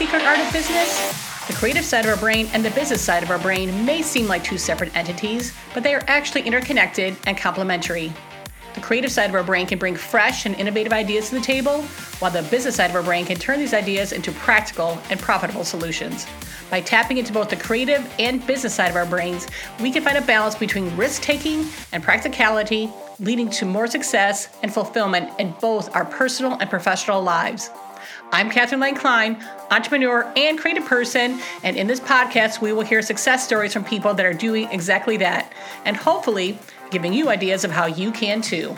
secret 0.00 0.22
art 0.22 0.38
of 0.38 0.50
business? 0.50 1.46
The 1.46 1.52
creative 1.52 1.84
side 1.84 2.06
of 2.06 2.10
our 2.10 2.16
brain 2.16 2.48
and 2.54 2.64
the 2.64 2.70
business 2.70 3.02
side 3.02 3.22
of 3.22 3.30
our 3.30 3.38
brain 3.38 3.84
may 3.84 4.00
seem 4.00 4.26
like 4.26 4.42
two 4.42 4.56
separate 4.56 4.96
entities, 4.96 5.52
but 5.74 5.82
they 5.82 5.94
are 5.94 6.02
actually 6.06 6.40
interconnected 6.40 7.14
and 7.26 7.36
complementary. 7.36 8.10
The 8.72 8.80
creative 8.80 9.12
side 9.12 9.28
of 9.28 9.36
our 9.36 9.42
brain 9.42 9.66
can 9.66 9.78
bring 9.78 9.94
fresh 9.94 10.46
and 10.46 10.54
innovative 10.54 10.94
ideas 10.94 11.28
to 11.28 11.34
the 11.34 11.42
table, 11.42 11.82
while 12.18 12.30
the 12.30 12.44
business 12.44 12.76
side 12.76 12.88
of 12.88 12.96
our 12.96 13.02
brain 13.02 13.26
can 13.26 13.36
turn 13.36 13.58
these 13.58 13.74
ideas 13.74 14.12
into 14.12 14.32
practical 14.32 14.98
and 15.10 15.20
profitable 15.20 15.64
solutions. 15.64 16.26
By 16.70 16.80
tapping 16.80 17.18
into 17.18 17.34
both 17.34 17.50
the 17.50 17.56
creative 17.56 18.10
and 18.18 18.46
business 18.46 18.74
side 18.74 18.88
of 18.88 18.96
our 18.96 19.04
brains, 19.04 19.48
we 19.82 19.90
can 19.90 20.02
find 20.02 20.16
a 20.16 20.22
balance 20.22 20.54
between 20.54 20.96
risk 20.96 21.20
taking 21.20 21.66
and 21.92 22.02
practicality, 22.02 22.90
leading 23.18 23.50
to 23.50 23.66
more 23.66 23.86
success 23.86 24.48
and 24.62 24.72
fulfillment 24.72 25.38
in 25.38 25.52
both 25.60 25.94
our 25.94 26.06
personal 26.06 26.56
and 26.58 26.70
professional 26.70 27.20
lives. 27.20 27.68
I'm 28.32 28.50
Catherine 28.50 28.80
Lane 28.80 28.94
Klein, 28.94 29.44
entrepreneur 29.70 30.30
and 30.36 30.58
creative 30.58 30.84
person, 30.84 31.40
and 31.62 31.76
in 31.76 31.86
this 31.86 32.00
podcast, 32.00 32.60
we 32.60 32.72
will 32.72 32.82
hear 32.82 33.02
success 33.02 33.44
stories 33.44 33.72
from 33.72 33.84
people 33.84 34.14
that 34.14 34.24
are 34.26 34.34
doing 34.34 34.68
exactly 34.70 35.16
that, 35.18 35.52
and 35.84 35.96
hopefully 35.96 36.58
giving 36.90 37.12
you 37.12 37.28
ideas 37.28 37.64
of 37.64 37.70
how 37.70 37.86
you 37.86 38.12
can 38.12 38.40
too. 38.40 38.76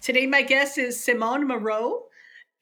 Today, 0.00 0.26
my 0.26 0.42
guest 0.42 0.78
is 0.78 1.02
Simone 1.02 1.46
Moreau. 1.46 2.06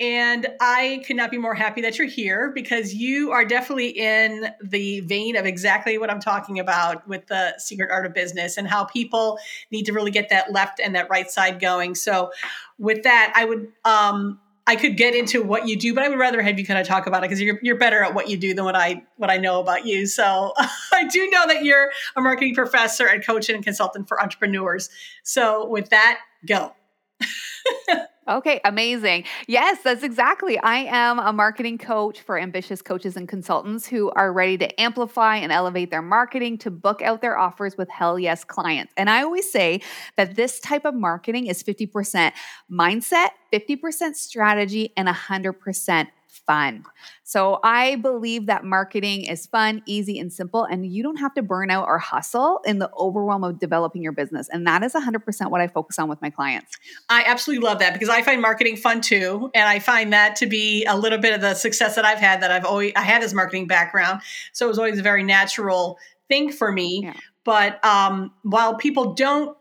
And 0.00 0.48
I 0.60 1.02
could 1.06 1.16
not 1.16 1.30
be 1.30 1.36
more 1.36 1.54
happy 1.54 1.82
that 1.82 1.98
you're 1.98 2.08
here 2.08 2.50
because 2.54 2.94
you 2.94 3.32
are 3.32 3.44
definitely 3.44 3.90
in 3.90 4.48
the 4.64 5.00
vein 5.00 5.36
of 5.36 5.44
exactly 5.44 5.98
what 5.98 6.10
I'm 6.10 6.20
talking 6.20 6.58
about 6.58 7.06
with 7.06 7.26
the 7.26 7.54
secret 7.58 7.90
art 7.92 8.06
of 8.06 8.14
business 8.14 8.56
and 8.56 8.66
how 8.66 8.84
people 8.84 9.38
need 9.70 9.84
to 9.84 9.92
really 9.92 10.10
get 10.10 10.30
that 10.30 10.52
left 10.52 10.80
and 10.80 10.94
that 10.94 11.10
right 11.10 11.30
side 11.30 11.60
going. 11.60 11.94
So, 11.94 12.32
with 12.78 13.02
that, 13.02 13.34
I 13.36 13.44
would 13.44 13.68
um, 13.84 14.40
I 14.66 14.76
could 14.76 14.96
get 14.96 15.14
into 15.14 15.42
what 15.42 15.68
you 15.68 15.76
do, 15.76 15.92
but 15.94 16.02
I 16.02 16.08
would 16.08 16.18
rather 16.18 16.40
have 16.40 16.58
you 16.58 16.64
kind 16.64 16.80
of 16.80 16.86
talk 16.86 17.06
about 17.06 17.18
it 17.18 17.28
because 17.28 17.42
you're 17.42 17.58
you're 17.60 17.76
better 17.76 18.02
at 18.02 18.14
what 18.14 18.30
you 18.30 18.38
do 18.38 18.54
than 18.54 18.64
what 18.64 18.76
I 18.76 19.02
what 19.16 19.28
I 19.28 19.36
know 19.36 19.60
about 19.60 19.84
you. 19.84 20.06
So 20.06 20.54
I 20.92 21.06
do 21.08 21.28
know 21.28 21.46
that 21.46 21.62
you're 21.62 21.90
a 22.16 22.22
marketing 22.22 22.54
professor 22.54 23.06
and 23.06 23.22
coach 23.22 23.50
and 23.50 23.62
consultant 23.62 24.08
for 24.08 24.18
entrepreneurs. 24.18 24.88
So 25.24 25.66
with 25.66 25.90
that, 25.90 26.20
go. 26.46 26.72
Okay, 28.30 28.60
amazing. 28.64 29.24
Yes, 29.48 29.78
that's 29.82 30.04
exactly. 30.04 30.56
I 30.60 30.84
am 30.84 31.18
a 31.18 31.32
marketing 31.32 31.78
coach 31.78 32.20
for 32.20 32.38
ambitious 32.38 32.80
coaches 32.80 33.16
and 33.16 33.28
consultants 33.28 33.88
who 33.88 34.10
are 34.12 34.32
ready 34.32 34.56
to 34.58 34.80
amplify 34.80 35.34
and 35.36 35.50
elevate 35.50 35.90
their 35.90 36.00
marketing 36.00 36.56
to 36.58 36.70
book 36.70 37.02
out 37.02 37.22
their 37.22 37.36
offers 37.36 37.76
with 37.76 37.90
hell 37.90 38.20
yes 38.20 38.44
clients. 38.44 38.92
And 38.96 39.10
I 39.10 39.22
always 39.22 39.50
say 39.50 39.80
that 40.16 40.36
this 40.36 40.60
type 40.60 40.84
of 40.84 40.94
marketing 40.94 41.48
is 41.48 41.60
50% 41.64 42.30
mindset, 42.70 43.30
50% 43.52 44.14
strategy, 44.14 44.92
and 44.96 45.08
100% 45.08 46.06
fun. 46.50 46.82
So 47.22 47.60
I 47.62 47.94
believe 47.94 48.46
that 48.46 48.64
marketing 48.64 49.24
is 49.24 49.46
fun, 49.46 49.82
easy, 49.86 50.18
and 50.18 50.32
simple, 50.32 50.64
and 50.64 50.84
you 50.84 51.00
don't 51.00 51.18
have 51.18 51.32
to 51.34 51.42
burn 51.42 51.70
out 51.70 51.86
or 51.86 52.00
hustle 52.00 52.60
in 52.64 52.80
the 52.80 52.90
overwhelm 52.98 53.44
of 53.44 53.60
developing 53.60 54.02
your 54.02 54.10
business. 54.10 54.48
And 54.52 54.66
that 54.66 54.82
is 54.82 54.92
100% 54.94 55.48
what 55.48 55.60
I 55.60 55.68
focus 55.68 56.00
on 56.00 56.08
with 56.08 56.20
my 56.20 56.28
clients. 56.28 56.76
I 57.08 57.22
absolutely 57.24 57.64
love 57.64 57.78
that 57.78 57.92
because 57.92 58.08
I 58.08 58.22
find 58.22 58.42
marketing 58.42 58.76
fun 58.76 59.00
too. 59.00 59.48
And 59.54 59.68
I 59.68 59.78
find 59.78 60.12
that 60.12 60.34
to 60.36 60.46
be 60.46 60.84
a 60.86 60.96
little 60.96 61.18
bit 61.18 61.32
of 61.32 61.40
the 61.40 61.54
success 61.54 61.94
that 61.94 62.04
I've 62.04 62.18
had 62.18 62.42
that 62.42 62.50
I've 62.50 62.64
always, 62.64 62.94
I 62.96 63.02
had 63.02 63.22
this 63.22 63.32
marketing 63.32 63.68
background. 63.68 64.22
So 64.52 64.66
it 64.66 64.68
was 64.68 64.78
always 64.80 64.98
a 64.98 65.02
very 65.02 65.22
natural 65.22 66.00
thing 66.26 66.50
for 66.50 66.72
me. 66.72 67.02
Yeah. 67.04 67.14
But 67.44 67.84
um, 67.84 68.32
while 68.42 68.74
people 68.74 69.14
don't 69.14 69.56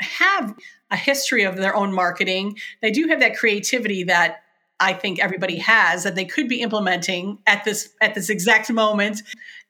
have 0.00 0.56
a 0.90 0.96
history 0.96 1.44
of 1.44 1.54
their 1.54 1.76
own 1.76 1.92
marketing, 1.92 2.58
they 2.80 2.90
do 2.90 3.06
have 3.06 3.20
that 3.20 3.36
creativity 3.36 4.02
that 4.04 4.42
I 4.80 4.92
think 4.92 5.20
everybody 5.20 5.56
has 5.58 6.04
that 6.04 6.14
they 6.14 6.24
could 6.24 6.48
be 6.48 6.60
implementing 6.60 7.38
at 7.46 7.64
this 7.64 7.90
at 8.00 8.14
this 8.14 8.30
exact 8.30 8.70
moment. 8.70 9.22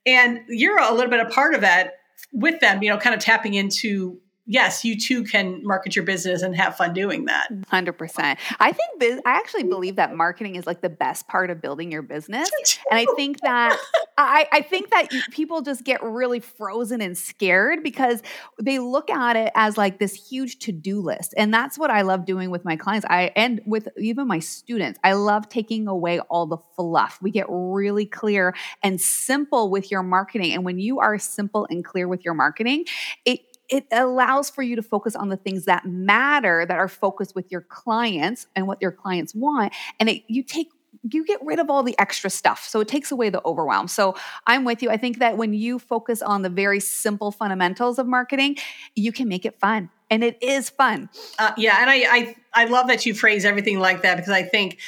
And 0.06 0.40
you're 0.48 0.78
a 0.78 0.92
little 0.92 1.10
bit 1.10 1.20
a 1.20 1.28
part 1.28 1.54
of 1.54 1.60
that 1.60 1.94
with 2.32 2.60
them, 2.60 2.82
you 2.82 2.90
know, 2.90 2.98
kind 2.98 3.14
of 3.14 3.20
tapping 3.20 3.54
into 3.54 4.20
yes, 4.46 4.84
you 4.84 4.98
too 4.98 5.22
can 5.22 5.64
market 5.64 5.94
your 5.94 6.04
business 6.04 6.42
and 6.42 6.56
have 6.56 6.76
fun 6.76 6.92
doing 6.92 7.26
that. 7.26 7.48
100%. 7.52 8.36
I 8.58 8.72
think 8.72 9.00
biz- 9.00 9.20
I 9.24 9.32
actually 9.32 9.64
believe 9.64 9.96
that 9.96 10.16
marketing 10.16 10.56
is 10.56 10.66
like 10.66 10.80
the 10.80 10.88
best 10.88 11.28
part 11.28 11.50
of 11.50 11.60
building 11.60 11.92
your 11.92 12.02
business. 12.02 12.50
And 12.90 12.98
I 12.98 13.06
think 13.16 13.40
that 13.40 13.78
I, 14.18 14.46
I 14.52 14.60
think 14.62 14.90
that 14.90 15.08
people 15.30 15.62
just 15.62 15.84
get 15.84 16.02
really 16.02 16.40
frozen 16.40 17.00
and 17.00 17.16
scared 17.16 17.82
because 17.82 18.22
they 18.60 18.78
look 18.78 19.10
at 19.10 19.36
it 19.36 19.52
as 19.54 19.78
like 19.78 19.98
this 19.98 20.14
huge 20.14 20.58
to-do 20.58 21.00
list. 21.00 21.34
And 21.36 21.54
that's 21.54 21.78
what 21.78 21.90
I 21.90 22.02
love 22.02 22.24
doing 22.26 22.50
with 22.50 22.64
my 22.64 22.76
clients. 22.76 23.06
I 23.08 23.32
and 23.36 23.60
with 23.64 23.88
even 23.96 24.26
my 24.26 24.40
students. 24.40 24.98
I 25.04 25.12
love 25.14 25.48
taking 25.48 25.86
away 25.86 26.20
all 26.20 26.46
the 26.46 26.58
fluff. 26.76 27.18
We 27.22 27.30
get 27.30 27.46
really 27.48 28.06
clear 28.06 28.54
and 28.82 29.00
simple 29.00 29.70
with 29.70 29.90
your 29.90 30.02
marketing. 30.02 30.52
And 30.52 30.64
when 30.64 30.78
you 30.78 30.98
are 30.98 31.18
simple 31.18 31.66
and 31.70 31.84
clear 31.84 32.08
with 32.08 32.24
your 32.24 32.34
marketing, 32.34 32.84
it 33.24 33.40
it 33.72 33.86
allows 33.90 34.50
for 34.50 34.62
you 34.62 34.76
to 34.76 34.82
focus 34.82 35.16
on 35.16 35.30
the 35.30 35.36
things 35.36 35.64
that 35.64 35.86
matter 35.86 36.66
that 36.66 36.76
are 36.76 36.88
focused 36.88 37.34
with 37.34 37.50
your 37.50 37.62
clients 37.62 38.46
and 38.54 38.66
what 38.66 38.80
your 38.80 38.92
clients 38.92 39.34
want 39.34 39.72
and 39.98 40.08
it, 40.08 40.22
you 40.28 40.42
take 40.42 40.68
you 41.10 41.24
get 41.24 41.44
rid 41.44 41.58
of 41.58 41.70
all 41.70 41.82
the 41.82 41.98
extra 41.98 42.30
stuff. 42.30 42.64
So 42.64 42.80
it 42.80 42.88
takes 42.88 43.10
away 43.10 43.30
the 43.30 43.42
overwhelm. 43.44 43.88
So 43.88 44.14
I'm 44.46 44.64
with 44.64 44.82
you. 44.82 44.90
I 44.90 44.96
think 44.96 45.18
that 45.18 45.36
when 45.36 45.52
you 45.52 45.78
focus 45.78 46.22
on 46.22 46.42
the 46.42 46.48
very 46.48 46.80
simple 46.80 47.32
fundamentals 47.32 47.98
of 47.98 48.06
marketing, 48.06 48.58
you 48.94 49.10
can 49.10 49.26
make 49.28 49.44
it 49.44 49.58
fun. 49.58 49.90
And 50.10 50.22
it 50.22 50.40
is 50.42 50.68
fun. 50.68 51.08
Uh, 51.38 51.52
yeah. 51.56 51.78
And 51.80 51.90
I, 51.90 51.96
I, 52.04 52.36
I 52.52 52.64
love 52.66 52.88
that 52.88 53.06
you 53.06 53.14
phrase 53.14 53.44
everything 53.44 53.78
like 53.78 54.02
that 54.02 54.16
because 54.16 54.32
I 54.32 54.42
think 54.42 54.78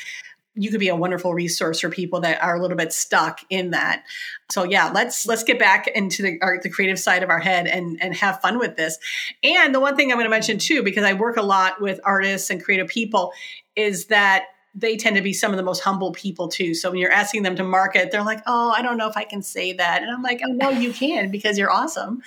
you 0.57 0.71
could 0.71 0.81
be 0.81 0.89
a 0.89 0.97
wonderful 0.97 1.35
resource 1.35 1.81
for 1.81 1.91
people 1.91 2.21
that 2.21 2.43
are 2.43 2.57
a 2.57 2.63
little 2.63 2.77
bit 2.77 2.93
stuck 2.93 3.41
in 3.51 3.71
that. 3.71 4.05
So 4.51 4.65
yeah, 4.65 4.91
let's 4.95 5.27
let's 5.27 5.43
get 5.43 5.59
back 5.59 5.89
into 5.89 6.23
the 6.23 6.39
our, 6.43 6.61
the 6.63 6.71
creative 6.71 6.99
side 6.99 7.23
of 7.23 7.31
our 7.31 7.41
head 7.41 7.67
and 7.67 8.01
and 8.03 8.15
have 8.15 8.41
fun 8.41 8.59
with 8.59 8.77
this. 8.77 8.99
And 9.43 9.75
the 9.75 9.81
one 9.81 9.97
thing 9.97 10.11
I'm 10.11 10.17
going 10.17 10.27
to 10.27 10.31
mention 10.31 10.59
too, 10.59 10.83
because 10.83 11.05
I 11.05 11.15
work 11.15 11.37
a 11.37 11.43
lot 11.43 11.81
with 11.81 12.01
artists 12.05 12.51
and 12.51 12.63
creative 12.63 12.89
people, 12.89 13.33
is 13.75 14.07
that 14.07 14.45
they 14.77 14.97
tend 14.97 15.15
to 15.15 15.23
be 15.23 15.33
some 15.33 15.53
of 15.53 15.57
the 15.57 15.63
most 15.63 15.81
humble 15.81 16.11
people 16.13 16.49
too. 16.49 16.75
So 16.75 16.91
when 16.91 16.99
you're 16.99 17.13
asking 17.13 17.45
them 17.45 17.55
to 17.57 17.65
market, 17.65 18.11
they're 18.11 18.25
like, 18.25 18.43
"Oh, 18.47 18.71
I 18.71 18.83
don't 18.83 18.97
know 18.97 19.09
if 19.09 19.17
I 19.17 19.25
can 19.25 19.43
say 19.43 19.73
that," 19.73 20.03
and 20.03 20.11
I'm 20.11 20.23
like, 20.23 20.41
"Oh 20.45 20.53
no, 20.53 20.71
you 20.71 20.93
can 20.93 21.31
because 21.31 21.59
you're 21.59 21.71
awesome." 21.71 22.23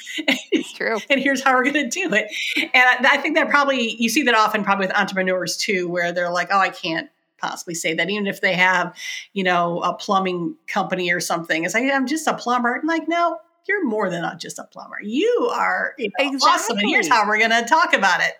It's 0.51 0.71
true. 0.73 0.97
and 1.09 1.19
here's 1.19 1.43
how 1.43 1.53
we're 1.53 1.63
going 1.63 1.89
to 1.89 1.89
do 1.89 2.13
it. 2.13 2.27
And 2.73 3.07
I 3.07 3.17
think 3.17 3.35
that 3.35 3.49
probably 3.49 3.95
you 3.95 4.09
see 4.09 4.23
that 4.23 4.35
often 4.35 4.63
probably 4.63 4.87
with 4.87 4.95
entrepreneurs 4.95 5.57
too, 5.57 5.89
where 5.89 6.11
they're 6.11 6.31
like, 6.31 6.49
"Oh, 6.51 6.59
I 6.59 6.69
can't." 6.69 7.09
Possibly 7.37 7.73
say 7.73 7.93
that 7.93 8.09
even 8.09 8.27
if 8.27 8.41
they 8.41 8.53
have 8.53 8.95
you 9.33 9.43
know 9.43 9.81
a 9.81 9.93
plumbing 9.93 10.55
company 10.67 11.11
or 11.11 11.19
something. 11.19 11.63
It's 11.63 11.73
like 11.73 11.91
i'm 11.91 12.07
just 12.07 12.27
a 12.27 12.33
plumber. 12.33 12.79
I'm 12.81 12.87
like 12.87 13.07
no 13.07 13.37
you're 13.67 13.85
more 13.85 14.09
than 14.09 14.21
not 14.21 14.39
just 14.39 14.59
a 14.59 14.63
plumber 14.71 14.97
you 15.01 15.49
are 15.53 15.93
you 15.97 16.07
know, 16.07 16.25
exactly. 16.31 16.49
awesome 16.49 16.77
and 16.77 16.89
here's 16.89 17.07
how 17.07 17.27
we're 17.27 17.37
going 17.37 17.51
to 17.51 17.65
talk 17.65 17.93
about 17.93 18.21
it 18.21 18.33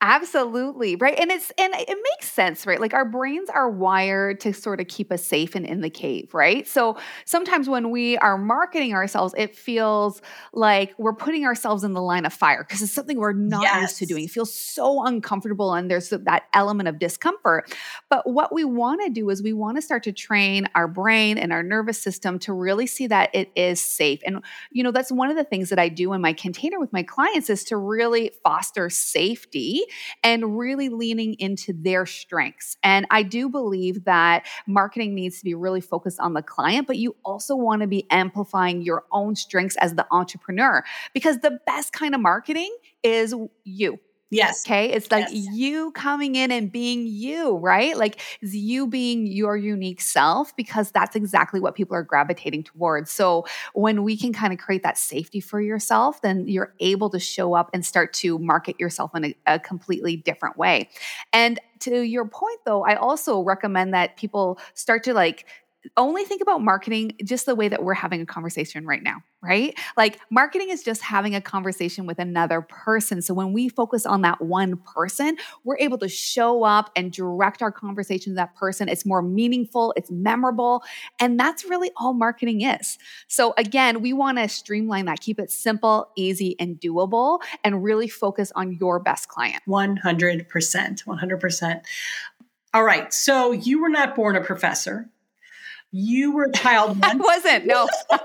Absolutely. 0.00 0.96
Right. 0.96 1.18
And 1.18 1.30
it's 1.30 1.50
and 1.56 1.72
it 1.74 1.88
makes 1.88 2.30
sense, 2.30 2.66
right? 2.66 2.78
Like 2.78 2.92
our 2.92 3.06
brains 3.06 3.48
are 3.48 3.70
wired 3.70 4.38
to 4.40 4.52
sort 4.52 4.80
of 4.80 4.88
keep 4.88 5.10
us 5.10 5.24
safe 5.24 5.54
and 5.54 5.64
in 5.64 5.80
the 5.80 5.88
cave, 5.88 6.34
right? 6.34 6.68
So 6.68 6.98
sometimes 7.24 7.70
when 7.70 7.90
we 7.90 8.18
are 8.18 8.36
marketing 8.36 8.92
ourselves, 8.92 9.34
it 9.38 9.56
feels 9.56 10.20
like 10.52 10.92
we're 10.98 11.14
putting 11.14 11.46
ourselves 11.46 11.84
in 11.84 11.94
the 11.94 12.02
line 12.02 12.26
of 12.26 12.34
fire 12.34 12.64
because 12.64 12.82
it's 12.82 12.92
something 12.92 13.18
we're 13.18 13.32
not 13.32 13.62
yes. 13.62 13.80
used 13.80 13.98
to 14.00 14.06
doing. 14.06 14.24
It 14.24 14.30
feels 14.30 14.52
so 14.52 15.06
uncomfortable 15.06 15.72
and 15.72 15.90
there's 15.90 16.10
that 16.10 16.44
element 16.52 16.88
of 16.88 16.98
discomfort. 16.98 17.74
But 18.10 18.28
what 18.28 18.52
we 18.52 18.64
want 18.64 19.00
to 19.04 19.10
do 19.10 19.30
is 19.30 19.42
we 19.42 19.54
want 19.54 19.78
to 19.78 19.82
start 19.82 20.02
to 20.02 20.12
train 20.12 20.68
our 20.74 20.88
brain 20.88 21.38
and 21.38 21.50
our 21.50 21.62
nervous 21.62 21.98
system 21.98 22.38
to 22.40 22.52
really 22.52 22.86
see 22.86 23.06
that 23.06 23.30
it 23.34 23.50
is 23.56 23.80
safe. 23.80 24.20
And 24.26 24.42
you 24.74 24.82
know, 24.82 24.90
that's 24.90 25.10
one 25.10 25.30
of 25.30 25.36
the 25.36 25.44
things 25.44 25.70
that 25.70 25.78
I 25.78 25.88
do 25.88 26.12
in 26.12 26.20
my 26.20 26.32
container 26.32 26.80
with 26.80 26.92
my 26.92 27.04
clients 27.04 27.48
is 27.48 27.62
to 27.64 27.76
really 27.76 28.32
foster 28.42 28.90
safety 28.90 29.84
and 30.22 30.58
really 30.58 30.88
leaning 30.88 31.34
into 31.38 31.72
their 31.72 32.04
strengths. 32.04 32.76
And 32.82 33.06
I 33.10 33.22
do 33.22 33.48
believe 33.48 34.04
that 34.04 34.46
marketing 34.66 35.14
needs 35.14 35.38
to 35.38 35.44
be 35.44 35.54
really 35.54 35.80
focused 35.80 36.18
on 36.18 36.34
the 36.34 36.42
client, 36.42 36.88
but 36.88 36.98
you 36.98 37.14
also 37.24 37.54
want 37.54 37.82
to 37.82 37.86
be 37.86 38.06
amplifying 38.10 38.82
your 38.82 39.04
own 39.12 39.36
strengths 39.36 39.76
as 39.76 39.94
the 39.94 40.06
entrepreneur 40.10 40.84
because 41.14 41.38
the 41.38 41.60
best 41.66 41.92
kind 41.92 42.14
of 42.14 42.20
marketing 42.20 42.76
is 43.04 43.32
you. 43.62 44.00
Yes. 44.36 44.64
Okay. 44.66 44.90
It's 44.90 45.10
like 45.10 45.28
yes. 45.30 45.48
you 45.52 45.90
coming 45.92 46.34
in 46.34 46.50
and 46.50 46.70
being 46.70 47.06
you, 47.06 47.56
right? 47.56 47.96
Like 47.96 48.20
it's 48.40 48.54
you 48.54 48.86
being 48.86 49.26
your 49.26 49.56
unique 49.56 50.00
self, 50.00 50.54
because 50.56 50.90
that's 50.90 51.16
exactly 51.16 51.60
what 51.60 51.74
people 51.74 51.96
are 51.96 52.02
gravitating 52.02 52.64
towards. 52.64 53.10
So 53.10 53.46
when 53.74 54.02
we 54.02 54.16
can 54.16 54.32
kind 54.32 54.52
of 54.52 54.58
create 54.58 54.82
that 54.82 54.98
safety 54.98 55.40
for 55.40 55.60
yourself, 55.60 56.22
then 56.22 56.46
you're 56.48 56.74
able 56.80 57.10
to 57.10 57.18
show 57.18 57.54
up 57.54 57.70
and 57.72 57.84
start 57.84 58.12
to 58.14 58.38
market 58.38 58.78
yourself 58.78 59.14
in 59.14 59.24
a, 59.24 59.36
a 59.46 59.58
completely 59.58 60.16
different 60.16 60.56
way. 60.56 60.88
And 61.32 61.60
to 61.80 62.02
your 62.02 62.26
point, 62.26 62.60
though, 62.64 62.84
I 62.84 62.94
also 62.94 63.42
recommend 63.42 63.92
that 63.94 64.16
people 64.16 64.58
start 64.74 65.04
to 65.04 65.12
like 65.12 65.46
only 65.96 66.24
think 66.24 66.42
about 66.42 66.62
marketing 66.62 67.12
just 67.24 67.46
the 67.46 67.54
way 67.54 67.68
that 67.68 67.82
we're 67.82 67.94
having 67.94 68.20
a 68.20 68.26
conversation 68.26 68.86
right 68.86 69.02
now, 69.02 69.22
right? 69.42 69.78
Like 69.96 70.18
marketing 70.30 70.70
is 70.70 70.82
just 70.82 71.02
having 71.02 71.34
a 71.34 71.40
conversation 71.40 72.06
with 72.06 72.18
another 72.18 72.62
person. 72.62 73.22
So 73.22 73.34
when 73.34 73.52
we 73.52 73.68
focus 73.68 74.06
on 74.06 74.22
that 74.22 74.40
one 74.40 74.76
person, 74.76 75.36
we're 75.64 75.78
able 75.78 75.98
to 75.98 76.08
show 76.08 76.64
up 76.64 76.90
and 76.96 77.12
direct 77.12 77.62
our 77.62 77.72
conversation 77.72 78.32
to 78.32 78.36
that 78.36 78.54
person. 78.56 78.88
It's 78.88 79.04
more 79.04 79.22
meaningful, 79.22 79.92
it's 79.96 80.10
memorable, 80.10 80.82
and 81.20 81.38
that's 81.38 81.64
really 81.64 81.90
all 81.96 82.14
marketing 82.14 82.62
is. 82.62 82.98
So 83.28 83.54
again, 83.56 84.00
we 84.00 84.12
want 84.12 84.38
to 84.38 84.48
streamline 84.48 85.06
that, 85.06 85.20
keep 85.20 85.38
it 85.38 85.50
simple, 85.50 86.10
easy, 86.16 86.56
and 86.58 86.80
doable, 86.80 87.40
and 87.62 87.82
really 87.82 88.08
focus 88.08 88.52
on 88.54 88.72
your 88.72 88.98
best 89.00 89.28
client. 89.28 89.62
100%. 89.68 90.48
100%. 91.04 91.80
All 92.72 92.82
right. 92.82 93.12
So 93.12 93.52
you 93.52 93.80
were 93.80 93.88
not 93.88 94.16
born 94.16 94.34
a 94.34 94.40
professor. 94.40 95.08
You 95.96 96.32
were 96.32 96.46
a 96.46 96.52
child 96.52 96.88
once. 97.00 97.04
I 97.04 97.14
wasn't. 97.14 97.66
No. 97.66 97.88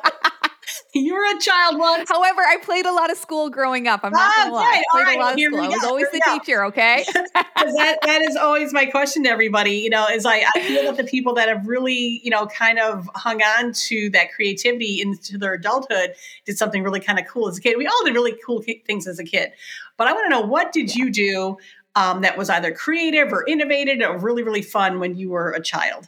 you 0.96 1.14
were 1.14 1.24
a 1.24 1.40
child 1.40 1.78
once. 1.78 2.10
However, 2.10 2.42
I 2.42 2.58
played 2.58 2.88
a 2.88 2.92
lot 2.92 3.12
of 3.12 3.18
school 3.20 3.52
growing 3.52 3.88
up. 3.88 4.00
I'm 4.04 4.12
not 4.12 4.36
gonna 4.38 4.54
lie. 4.54 4.64
I 4.64 4.84
played 4.90 5.04
right, 5.04 5.18
a 5.18 5.22
lot 5.22 5.34
of 5.36 5.40
school. 5.40 5.60
I 5.60 5.68
was 5.68 5.84
always 5.84 6.08
the 6.12 6.20
teacher. 6.26 6.66
Okay. 6.66 7.06
that 7.14 8.00
that 8.02 8.22
is 8.24 8.36
always 8.36 8.74
my 8.74 8.88
question 8.88 9.24
to 9.26 9.30
everybody. 9.30 9.74
You 9.74 9.92
know, 9.92 10.08
is 10.08 10.26
I, 10.26 10.46
I 10.56 10.62
feel 10.62 10.84
that 10.86 10.98
the 10.98 11.04
people 11.04 11.36
that 11.36 11.48
have 11.48 11.68
really 11.68 12.22
you 12.24 12.32
know 12.32 12.48
kind 12.48 12.80
of 12.80 13.08
hung 13.14 13.40
on 13.44 13.72
to 13.74 14.10
that 14.12 14.34
creativity 14.34 15.00
into 15.00 15.38
their 15.38 15.54
adulthood 15.54 16.16
did 16.46 16.58
something 16.58 16.82
really 16.82 17.00
kind 17.00 17.20
of 17.20 17.28
cool 17.28 17.50
as 17.50 17.60
a 17.60 17.62
kid. 17.62 17.78
We 17.78 17.86
all 17.86 18.04
did 18.04 18.16
really 18.16 18.36
cool 18.44 18.64
things 18.88 19.06
as 19.06 19.20
a 19.20 19.24
kid, 19.24 19.52
but 19.96 20.08
I 20.08 20.14
want 20.14 20.26
to 20.26 20.30
know 20.32 20.42
what 20.42 20.72
did 20.72 20.96
yeah. 20.96 21.04
you 21.04 21.12
do 21.12 21.58
um, 21.96 22.22
that 22.22 22.36
was 22.36 22.50
either 22.50 22.72
creative 22.72 23.32
or 23.32 23.46
innovative 23.46 24.02
or 24.02 24.18
really 24.18 24.42
really 24.42 24.64
fun 24.64 25.00
when 25.00 25.16
you 25.16 25.30
were 25.30 25.52
a 25.52 25.62
child? 25.62 26.08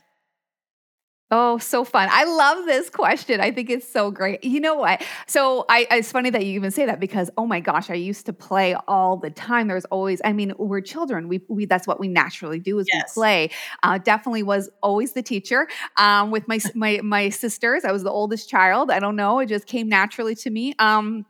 Oh, 1.33 1.57
so 1.59 1.85
fun. 1.85 2.09
I 2.11 2.25
love 2.25 2.65
this 2.65 2.89
question. 2.89 3.39
I 3.39 3.51
think 3.51 3.69
it's 3.69 3.87
so 3.89 4.11
great. 4.11 4.43
You 4.43 4.59
know 4.59 4.75
what? 4.75 5.01
So 5.27 5.63
I 5.69 5.87
it's 5.89 6.11
funny 6.11 6.29
that 6.29 6.45
you 6.45 6.55
even 6.55 6.71
say 6.71 6.85
that 6.85 6.99
because 6.99 7.29
oh 7.37 7.45
my 7.45 7.61
gosh, 7.61 7.89
I 7.89 7.93
used 7.93 8.25
to 8.25 8.33
play 8.33 8.75
all 8.85 9.15
the 9.15 9.29
time. 9.29 9.69
There's 9.69 9.85
always, 9.85 10.19
I 10.25 10.33
mean, 10.33 10.51
we're 10.57 10.81
children. 10.81 11.29
We, 11.29 11.41
we 11.47 11.65
that's 11.65 11.87
what 11.87 12.01
we 12.01 12.09
naturally 12.09 12.59
do 12.59 12.79
is 12.79 12.87
yes. 12.91 13.15
we 13.15 13.21
play. 13.21 13.49
Uh, 13.81 13.97
definitely 13.97 14.43
was 14.43 14.69
always 14.83 15.13
the 15.13 15.23
teacher. 15.23 15.69
Um, 15.97 16.31
with 16.31 16.49
my 16.49 16.59
my 16.75 16.99
my 17.01 17.29
sisters. 17.29 17.85
I 17.85 17.93
was 17.93 18.03
the 18.03 18.11
oldest 18.11 18.49
child. 18.49 18.91
I 18.91 18.99
don't 18.99 19.15
know. 19.15 19.39
It 19.39 19.45
just 19.45 19.67
came 19.67 19.87
naturally 19.87 20.35
to 20.35 20.49
me. 20.49 20.73
Um, 20.79 21.25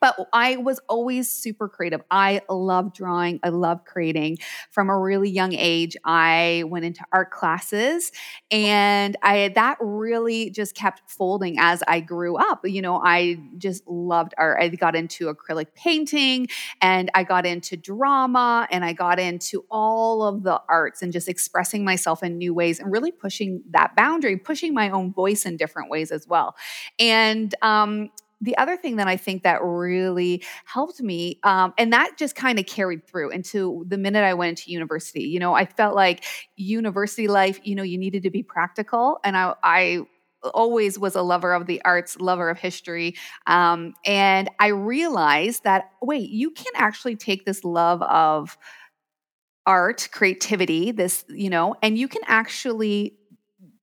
but 0.00 0.16
I 0.32 0.56
was 0.56 0.80
always 0.88 1.30
super 1.30 1.68
creative. 1.68 2.02
I 2.10 2.42
love 2.48 2.94
drawing. 2.94 3.40
I 3.42 3.48
love 3.48 3.84
creating. 3.84 4.38
From 4.70 4.88
a 4.88 4.98
really 4.98 5.30
young 5.30 5.52
age, 5.52 5.96
I 6.04 6.64
went 6.66 6.84
into 6.84 7.04
art 7.12 7.30
classes 7.30 8.12
and 8.50 9.16
I 9.22 9.48
that 9.54 9.78
really 9.80 10.50
just 10.50 10.74
kept 10.74 11.02
folding 11.10 11.58
as 11.58 11.82
I 11.88 12.00
grew 12.00 12.36
up. 12.36 12.60
You 12.64 12.82
know, 12.82 13.00
I 13.02 13.38
just 13.58 13.86
loved 13.88 14.34
art. 14.38 14.62
I 14.62 14.68
got 14.68 14.94
into 14.94 15.32
acrylic 15.32 15.74
painting 15.74 16.48
and 16.80 17.10
I 17.14 17.24
got 17.24 17.46
into 17.46 17.76
drama 17.76 18.68
and 18.70 18.84
I 18.84 18.92
got 18.92 19.18
into 19.18 19.64
all 19.70 20.22
of 20.22 20.42
the 20.42 20.60
arts 20.68 21.02
and 21.02 21.12
just 21.12 21.28
expressing 21.28 21.84
myself 21.84 22.22
in 22.22 22.38
new 22.38 22.54
ways 22.54 22.78
and 22.78 22.90
really 22.92 23.12
pushing 23.12 23.62
that 23.70 23.96
boundary, 23.96 24.36
pushing 24.36 24.72
my 24.72 24.90
own 24.90 25.12
voice 25.12 25.44
in 25.44 25.56
different 25.56 25.90
ways 25.90 26.10
as 26.10 26.26
well. 26.26 26.54
And 26.98 27.54
um, 27.62 28.10
the 28.40 28.56
other 28.56 28.76
thing 28.76 28.96
that 28.96 29.08
I 29.08 29.16
think 29.16 29.42
that 29.42 29.62
really 29.62 30.42
helped 30.64 31.00
me, 31.00 31.38
um, 31.42 31.74
and 31.76 31.92
that 31.92 32.16
just 32.16 32.34
kind 32.34 32.58
of 32.58 32.66
carried 32.66 33.06
through 33.06 33.30
into 33.30 33.84
the 33.86 33.98
minute 33.98 34.24
I 34.24 34.34
went 34.34 34.58
to 34.58 34.70
university. 34.70 35.24
You 35.24 35.38
know, 35.38 35.54
I 35.54 35.66
felt 35.66 35.94
like 35.94 36.24
university 36.56 37.28
life, 37.28 37.60
you 37.62 37.74
know, 37.74 37.82
you 37.82 37.98
needed 37.98 38.22
to 38.22 38.30
be 38.30 38.42
practical. 38.42 39.18
And 39.24 39.36
I, 39.36 39.54
I 39.62 40.00
always 40.54 40.98
was 40.98 41.14
a 41.14 41.22
lover 41.22 41.52
of 41.52 41.66
the 41.66 41.82
arts, 41.84 42.18
lover 42.18 42.48
of 42.48 42.58
history. 42.58 43.14
Um, 43.46 43.94
and 44.06 44.48
I 44.58 44.68
realized 44.68 45.64
that, 45.64 45.90
wait, 46.00 46.30
you 46.30 46.50
can 46.50 46.72
actually 46.76 47.16
take 47.16 47.44
this 47.44 47.62
love 47.64 48.00
of 48.02 48.56
art, 49.66 50.08
creativity, 50.12 50.90
this, 50.90 51.24
you 51.28 51.50
know, 51.50 51.74
and 51.82 51.98
you 51.98 52.08
can 52.08 52.22
actually 52.26 53.18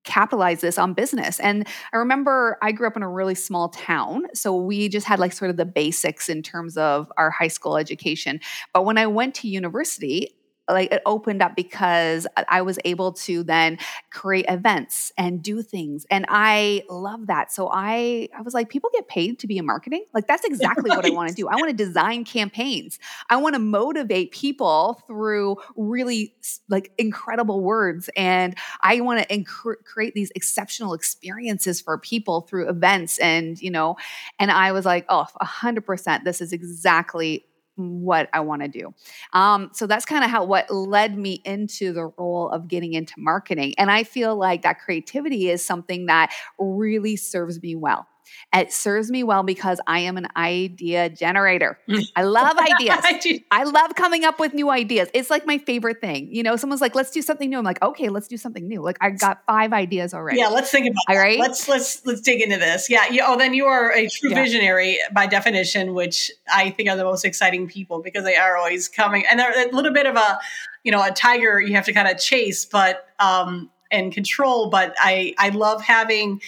capitalize 0.07 0.61
this 0.61 0.77
on 0.77 0.93
business. 0.93 1.39
And 1.39 1.67
I 1.93 1.97
remember 1.97 2.57
I 2.61 2.71
grew 2.71 2.87
up 2.87 2.97
in 2.97 3.03
a 3.03 3.09
really 3.09 3.35
small 3.35 3.69
town. 3.69 4.25
So 4.33 4.55
we 4.55 4.89
just 4.89 5.05
had 5.05 5.19
like 5.19 5.33
sort 5.33 5.51
of 5.51 5.57
the 5.57 5.65
basics 5.65 6.29
in 6.29 6.41
terms 6.41 6.77
of 6.77 7.11
our 7.17 7.29
high 7.29 7.49
school 7.49 7.77
education. 7.77 8.39
But 8.73 8.85
when 8.85 8.97
I 8.97 9.05
went 9.05 9.35
to 9.35 9.47
university, 9.47 10.36
like 10.69 10.91
it 10.91 11.01
opened 11.05 11.41
up 11.41 11.55
because 11.55 12.27
I 12.47 12.61
was 12.61 12.77
able 12.85 13.13
to 13.13 13.43
then 13.43 13.77
create 14.11 14.45
events 14.49 15.11
and 15.17 15.41
do 15.41 15.61
things. 15.61 16.05
And 16.09 16.25
I 16.27 16.83
love 16.89 17.27
that. 17.27 17.51
So 17.51 17.69
I 17.71 18.29
I 18.37 18.41
was 18.41 18.53
like, 18.53 18.69
people 18.69 18.89
get 18.93 19.07
paid 19.07 19.39
to 19.39 19.47
be 19.47 19.57
in 19.57 19.65
marketing? 19.65 20.05
Like 20.13 20.27
that's 20.27 20.43
exactly 20.45 20.89
right. 20.89 20.97
what 20.97 21.05
I 21.05 21.09
want 21.09 21.29
to 21.29 21.35
do. 21.35 21.47
I 21.47 21.55
want 21.55 21.69
to 21.69 21.75
design 21.75 22.25
campaigns. 22.25 22.99
I 23.29 23.37
want 23.37 23.55
to 23.55 23.59
motivate 23.59 24.31
people 24.31 25.01
through 25.07 25.57
really 25.75 26.33
like 26.69 26.91
incredible 26.97 27.61
words. 27.61 28.09
And 28.15 28.55
I 28.81 28.99
want 29.01 29.21
to 29.21 29.27
inc- 29.27 29.83
create 29.85 30.13
these 30.13 30.31
exceptional 30.35 30.93
experiences 30.93 31.81
for 31.81 31.97
people 31.97 32.41
through 32.41 32.69
events. 32.69 33.17
And, 33.19 33.61
you 33.61 33.71
know, 33.71 33.97
and 34.39 34.51
I 34.51 34.71
was 34.71 34.85
like, 34.85 35.05
oh, 35.09 35.25
100%. 35.41 36.23
This 36.23 36.41
is 36.41 36.53
exactly 36.53 37.45
what 37.77 38.29
I 38.33 38.41
want 38.41 38.63
to 38.63 38.67
do. 38.67 38.93
Um, 39.33 39.69
so 39.73 39.87
that's 39.87 40.05
kind 40.05 40.23
of 40.23 40.29
how 40.29 40.43
what 40.43 40.69
led 40.69 41.17
me 41.17 41.41
into 41.45 41.93
the 41.93 42.11
role 42.17 42.49
of 42.49 42.67
getting 42.67 42.93
into 42.93 43.13
marketing. 43.17 43.75
And 43.77 43.89
I 43.91 44.03
feel 44.03 44.35
like 44.35 44.63
that 44.63 44.79
creativity 44.79 45.49
is 45.49 45.65
something 45.65 46.07
that 46.07 46.33
really 46.59 47.15
serves 47.15 47.61
me 47.61 47.75
well. 47.75 48.07
It 48.53 48.71
serves 48.71 49.11
me 49.11 49.23
well 49.23 49.43
because 49.43 49.79
I 49.87 49.99
am 49.99 50.17
an 50.17 50.27
idea 50.35 51.09
generator. 51.09 51.77
I 52.15 52.23
love 52.23 52.57
ideas. 52.57 53.41
I 53.51 53.63
love 53.63 53.95
coming 53.95 54.23
up 54.23 54.39
with 54.39 54.53
new 54.53 54.69
ideas. 54.69 55.09
It's 55.13 55.29
like 55.29 55.45
my 55.45 55.57
favorite 55.57 55.99
thing. 55.99 56.29
You 56.31 56.43
know, 56.43 56.55
someone's 56.55 56.81
like, 56.81 56.95
"Let's 56.95 57.11
do 57.11 57.21
something 57.21 57.49
new." 57.49 57.57
I'm 57.57 57.65
like, 57.65 57.81
"Okay, 57.81 58.09
let's 58.09 58.27
do 58.27 58.37
something 58.37 58.67
new." 58.67 58.81
Like 58.81 58.97
I 59.01 59.09
got 59.11 59.43
five 59.45 59.73
ideas 59.73 60.13
already. 60.13 60.39
Yeah, 60.39 60.47
let's 60.47 60.71
think 60.71 60.87
about. 60.87 61.15
It. 61.15 61.19
right, 61.19 61.39
let's 61.39 61.67
let's 61.67 62.05
let's 62.05 62.21
dig 62.21 62.41
into 62.41 62.57
this. 62.57 62.89
Yeah. 62.89 63.09
You, 63.09 63.23
oh, 63.25 63.37
then 63.37 63.53
you 63.53 63.65
are 63.65 63.91
a 63.91 64.07
true 64.07 64.29
yeah. 64.29 64.43
visionary 64.43 64.99
by 65.13 65.27
definition, 65.27 65.93
which 65.93 66.31
I 66.51 66.69
think 66.71 66.89
are 66.89 66.95
the 66.95 67.03
most 67.03 67.25
exciting 67.25 67.67
people 67.67 68.01
because 68.01 68.23
they 68.23 68.35
are 68.35 68.57
always 68.57 68.87
coming 68.87 69.25
and 69.29 69.39
they're 69.39 69.67
a 69.67 69.75
little 69.75 69.93
bit 69.93 70.05
of 70.05 70.15
a, 70.15 70.39
you 70.83 70.91
know, 70.91 71.03
a 71.03 71.11
tiger 71.11 71.59
you 71.59 71.75
have 71.75 71.85
to 71.85 71.93
kind 71.93 72.07
of 72.07 72.17
chase, 72.17 72.65
but 72.65 73.07
um 73.19 73.69
and 73.91 74.13
control. 74.13 74.69
But 74.69 74.95
I 74.99 75.33
I 75.37 75.49
love 75.49 75.81
having 75.81 76.41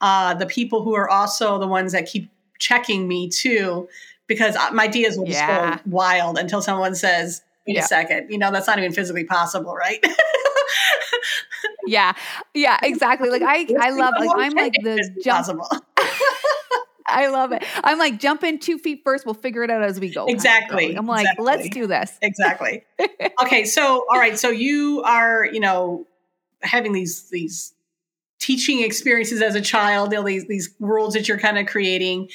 uh, 0.00 0.34
the 0.34 0.46
people 0.46 0.82
who 0.82 0.94
are 0.94 1.08
also 1.08 1.58
the 1.58 1.66
ones 1.66 1.92
that 1.92 2.06
keep 2.06 2.30
checking 2.58 3.08
me 3.08 3.28
too, 3.28 3.88
because 4.26 4.56
my 4.72 4.84
ideas 4.84 5.16
will 5.16 5.26
just 5.26 5.38
yeah. 5.38 5.76
go 5.76 5.82
wild 5.86 6.38
until 6.38 6.60
someone 6.62 6.94
says, 6.94 7.42
wait 7.66 7.76
yeah. 7.76 7.84
a 7.84 7.86
second, 7.86 8.30
you 8.30 8.38
know, 8.38 8.50
that's 8.50 8.66
not 8.66 8.78
even 8.78 8.92
physically 8.92 9.24
possible, 9.24 9.74
right? 9.74 10.04
yeah. 11.86 12.12
Yeah, 12.54 12.78
exactly. 12.82 13.30
Like 13.30 13.42
I, 13.42 13.66
I 13.80 13.90
love, 13.90 14.14
like, 14.18 14.30
I'm 14.34 14.52
like 14.52 14.74
the 14.82 15.20
jump. 15.22 15.60
I 17.08 17.28
love 17.28 17.52
it. 17.52 17.62
I'm 17.84 17.98
like, 17.98 18.18
jump 18.18 18.42
in 18.42 18.58
two 18.58 18.78
feet 18.78 19.02
first. 19.04 19.24
We'll 19.24 19.34
figure 19.34 19.62
it 19.62 19.70
out 19.70 19.82
as 19.82 20.00
we 20.00 20.10
go. 20.10 20.26
Exactly. 20.26 20.94
I'm 20.94 21.06
like, 21.06 21.22
exactly. 21.22 21.44
let's 21.44 21.68
do 21.70 21.86
this. 21.86 22.18
Exactly. 22.20 22.84
okay. 23.42 23.64
So, 23.64 24.04
all 24.10 24.18
right. 24.18 24.38
So 24.38 24.50
you 24.50 25.02
are, 25.04 25.46
you 25.46 25.60
know, 25.60 26.06
having 26.62 26.92
these, 26.92 27.30
these 27.30 27.72
teaching 28.38 28.82
experiences 28.82 29.42
as 29.42 29.54
a 29.54 29.60
child, 29.60 30.14
all 30.14 30.22
these 30.22 30.46
these 30.46 30.74
worlds 30.78 31.14
that 31.14 31.28
you're 31.28 31.38
kind 31.38 31.58
of 31.58 31.66
creating, 31.66 32.28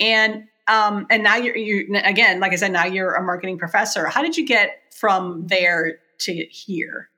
and 0.00 0.44
um, 0.66 1.06
and 1.10 1.22
now 1.22 1.36
you're 1.36 1.56
you 1.56 2.00
again, 2.04 2.40
like 2.40 2.52
I 2.52 2.56
said, 2.56 2.72
now 2.72 2.84
you're 2.84 3.14
a 3.14 3.22
marketing 3.22 3.58
professor. 3.58 4.06
How 4.06 4.22
did 4.22 4.36
you 4.36 4.46
get 4.46 4.82
from 4.92 5.46
there 5.46 5.98
to 6.20 6.32
here? 6.50 7.10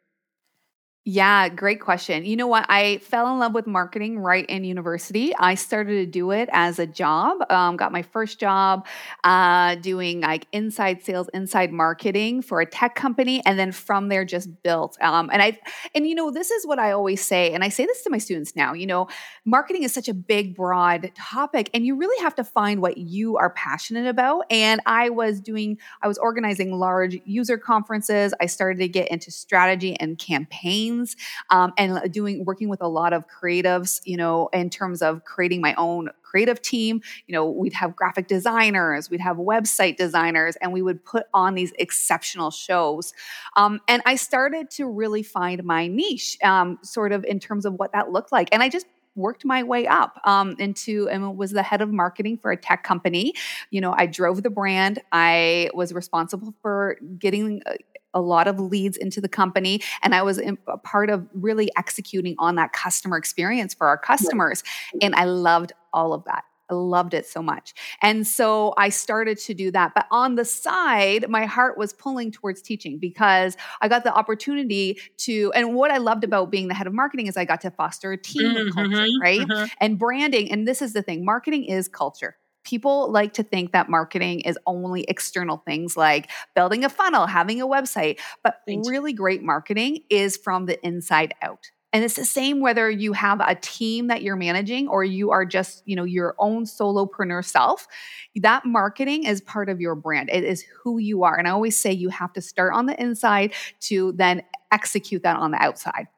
Yeah, 1.08 1.48
great 1.50 1.80
question. 1.80 2.24
You 2.24 2.34
know 2.34 2.48
what? 2.48 2.66
I 2.68 2.98
fell 2.98 3.32
in 3.32 3.38
love 3.38 3.54
with 3.54 3.68
marketing 3.68 4.18
right 4.18 4.44
in 4.46 4.64
university. 4.64 5.32
I 5.36 5.54
started 5.54 5.92
to 5.92 6.06
do 6.06 6.32
it 6.32 6.48
as 6.50 6.80
a 6.80 6.86
job. 6.86 7.48
Um, 7.48 7.76
got 7.76 7.92
my 7.92 8.02
first 8.02 8.40
job 8.40 8.88
uh, 9.22 9.76
doing 9.76 10.22
like 10.22 10.48
inside 10.50 11.04
sales, 11.04 11.28
inside 11.32 11.70
marketing 11.70 12.42
for 12.42 12.60
a 12.60 12.66
tech 12.66 12.96
company, 12.96 13.40
and 13.46 13.56
then 13.56 13.70
from 13.70 14.08
there 14.08 14.24
just 14.24 14.48
built. 14.64 14.98
Um, 15.00 15.30
and 15.32 15.40
I, 15.40 15.60
and 15.94 16.08
you 16.08 16.16
know, 16.16 16.32
this 16.32 16.50
is 16.50 16.66
what 16.66 16.80
I 16.80 16.90
always 16.90 17.20
say, 17.24 17.52
and 17.52 17.62
I 17.62 17.68
say 17.68 17.86
this 17.86 18.02
to 18.02 18.10
my 18.10 18.18
students 18.18 18.56
now. 18.56 18.72
You 18.72 18.88
know, 18.88 19.06
marketing 19.44 19.84
is 19.84 19.94
such 19.94 20.08
a 20.08 20.14
big, 20.14 20.56
broad 20.56 21.12
topic, 21.14 21.70
and 21.72 21.86
you 21.86 21.94
really 21.94 22.20
have 22.20 22.34
to 22.34 22.42
find 22.42 22.82
what 22.82 22.98
you 22.98 23.36
are 23.36 23.50
passionate 23.50 24.08
about. 24.08 24.46
And 24.50 24.80
I 24.86 25.10
was 25.10 25.40
doing, 25.40 25.78
I 26.02 26.08
was 26.08 26.18
organizing 26.18 26.76
large 26.76 27.16
user 27.24 27.58
conferences. 27.58 28.34
I 28.40 28.46
started 28.46 28.80
to 28.80 28.88
get 28.88 29.06
into 29.06 29.30
strategy 29.30 29.94
and 30.00 30.18
campaigns 30.18 30.95
campaigns 30.96 31.16
um, 31.50 31.72
and 31.76 32.12
doing 32.12 32.44
working 32.44 32.68
with 32.68 32.82
a 32.82 32.88
lot 32.88 33.12
of 33.12 33.24
creatives, 33.28 34.00
you 34.04 34.16
know, 34.16 34.48
in 34.52 34.70
terms 34.70 35.02
of 35.02 35.24
creating 35.24 35.60
my 35.60 35.74
own 35.76 36.08
creative 36.22 36.60
team. 36.60 37.00
You 37.26 37.34
know, 37.34 37.48
we'd 37.48 37.72
have 37.74 37.96
graphic 37.96 38.28
designers, 38.28 39.10
we'd 39.10 39.20
have 39.20 39.36
website 39.36 39.96
designers, 39.96 40.56
and 40.56 40.72
we 40.72 40.82
would 40.82 41.04
put 41.04 41.26
on 41.32 41.54
these 41.54 41.72
exceptional 41.78 42.50
shows. 42.50 43.12
Um, 43.56 43.80
and 43.88 44.02
I 44.06 44.16
started 44.16 44.70
to 44.72 44.86
really 44.86 45.22
find 45.22 45.64
my 45.64 45.86
niche, 45.86 46.38
um, 46.42 46.78
sort 46.82 47.12
of 47.12 47.24
in 47.24 47.40
terms 47.40 47.64
of 47.64 47.74
what 47.74 47.92
that 47.92 48.10
looked 48.10 48.32
like. 48.32 48.48
And 48.52 48.62
I 48.62 48.68
just 48.68 48.86
worked 49.14 49.46
my 49.46 49.62
way 49.62 49.86
up 49.86 50.20
um, 50.24 50.54
into 50.58 51.08
and 51.08 51.38
was 51.38 51.50
the 51.50 51.62
head 51.62 51.80
of 51.80 51.90
marketing 51.90 52.36
for 52.36 52.52
a 52.52 52.56
tech 52.56 52.84
company. 52.84 53.32
You 53.70 53.80
know, 53.80 53.94
I 53.96 54.04
drove 54.04 54.42
the 54.42 54.50
brand. 54.50 55.00
I 55.10 55.70
was 55.72 55.94
responsible 55.94 56.54
for 56.60 56.98
getting 57.18 57.62
uh, 57.64 57.76
a 58.16 58.20
lot 58.20 58.48
of 58.48 58.58
leads 58.58 58.96
into 58.96 59.20
the 59.20 59.28
company 59.28 59.80
and 60.02 60.14
i 60.14 60.22
was 60.22 60.38
a 60.38 60.78
part 60.78 61.10
of 61.10 61.28
really 61.34 61.70
executing 61.76 62.34
on 62.38 62.56
that 62.56 62.72
customer 62.72 63.16
experience 63.16 63.74
for 63.74 63.86
our 63.86 63.98
customers 63.98 64.64
and 65.00 65.14
i 65.14 65.24
loved 65.24 65.72
all 65.92 66.12
of 66.12 66.24
that 66.24 66.44
I 66.70 66.74
loved 66.74 67.14
it 67.14 67.26
so 67.26 67.42
much. 67.42 67.74
And 68.02 68.26
so 68.26 68.74
I 68.76 68.88
started 68.88 69.38
to 69.38 69.54
do 69.54 69.70
that. 69.70 69.92
But 69.94 70.06
on 70.10 70.34
the 70.34 70.44
side, 70.44 71.28
my 71.28 71.44
heart 71.44 71.78
was 71.78 71.92
pulling 71.92 72.32
towards 72.32 72.60
teaching 72.60 72.98
because 72.98 73.56
I 73.80 73.88
got 73.88 74.04
the 74.04 74.12
opportunity 74.12 74.98
to, 75.18 75.52
and 75.54 75.74
what 75.74 75.90
I 75.90 75.98
loved 75.98 76.24
about 76.24 76.50
being 76.50 76.68
the 76.68 76.74
head 76.74 76.86
of 76.86 76.92
marketing 76.92 77.28
is 77.28 77.36
I 77.36 77.44
got 77.44 77.60
to 77.62 77.70
foster 77.70 78.12
a 78.12 78.18
team 78.18 78.54
mm-hmm, 78.54 78.70
culture, 78.70 79.08
right? 79.20 79.40
Mm-hmm. 79.40 79.66
And 79.80 79.98
branding. 79.98 80.50
And 80.50 80.66
this 80.66 80.82
is 80.82 80.92
the 80.92 81.02
thing 81.02 81.24
marketing 81.24 81.64
is 81.64 81.88
culture 81.88 82.36
people 82.66 83.10
like 83.10 83.32
to 83.34 83.42
think 83.42 83.72
that 83.72 83.88
marketing 83.88 84.40
is 84.40 84.58
only 84.66 85.04
external 85.04 85.58
things 85.58 85.96
like 85.96 86.28
building 86.54 86.84
a 86.84 86.88
funnel, 86.88 87.26
having 87.26 87.60
a 87.62 87.66
website, 87.66 88.18
but 88.42 88.60
really 88.66 89.12
great 89.12 89.42
marketing 89.42 90.00
is 90.10 90.36
from 90.36 90.66
the 90.66 90.84
inside 90.84 91.32
out. 91.40 91.70
And 91.92 92.04
it's 92.04 92.16
the 92.16 92.26
same 92.26 92.60
whether 92.60 92.90
you 92.90 93.14
have 93.14 93.40
a 93.40 93.54
team 93.54 94.08
that 94.08 94.20
you're 94.20 94.36
managing 94.36 94.88
or 94.88 95.02
you 95.02 95.30
are 95.30 95.46
just, 95.46 95.82
you 95.86 95.96
know, 95.96 96.04
your 96.04 96.34
own 96.38 96.64
solopreneur 96.64 97.42
self. 97.42 97.86
That 98.34 98.66
marketing 98.66 99.24
is 99.24 99.40
part 99.40 99.70
of 99.70 99.80
your 99.80 99.94
brand. 99.94 100.28
It 100.30 100.44
is 100.44 100.62
who 100.82 100.98
you 100.98 101.22
are. 101.22 101.38
And 101.38 101.48
I 101.48 101.52
always 101.52 101.78
say 101.78 101.92
you 101.92 102.10
have 102.10 102.34
to 102.34 102.42
start 102.42 102.74
on 102.74 102.84
the 102.84 103.00
inside 103.00 103.54
to 103.82 104.12
then 104.12 104.42
execute 104.70 105.22
that 105.22 105.36
on 105.36 105.52
the 105.52 105.62
outside 105.62 106.08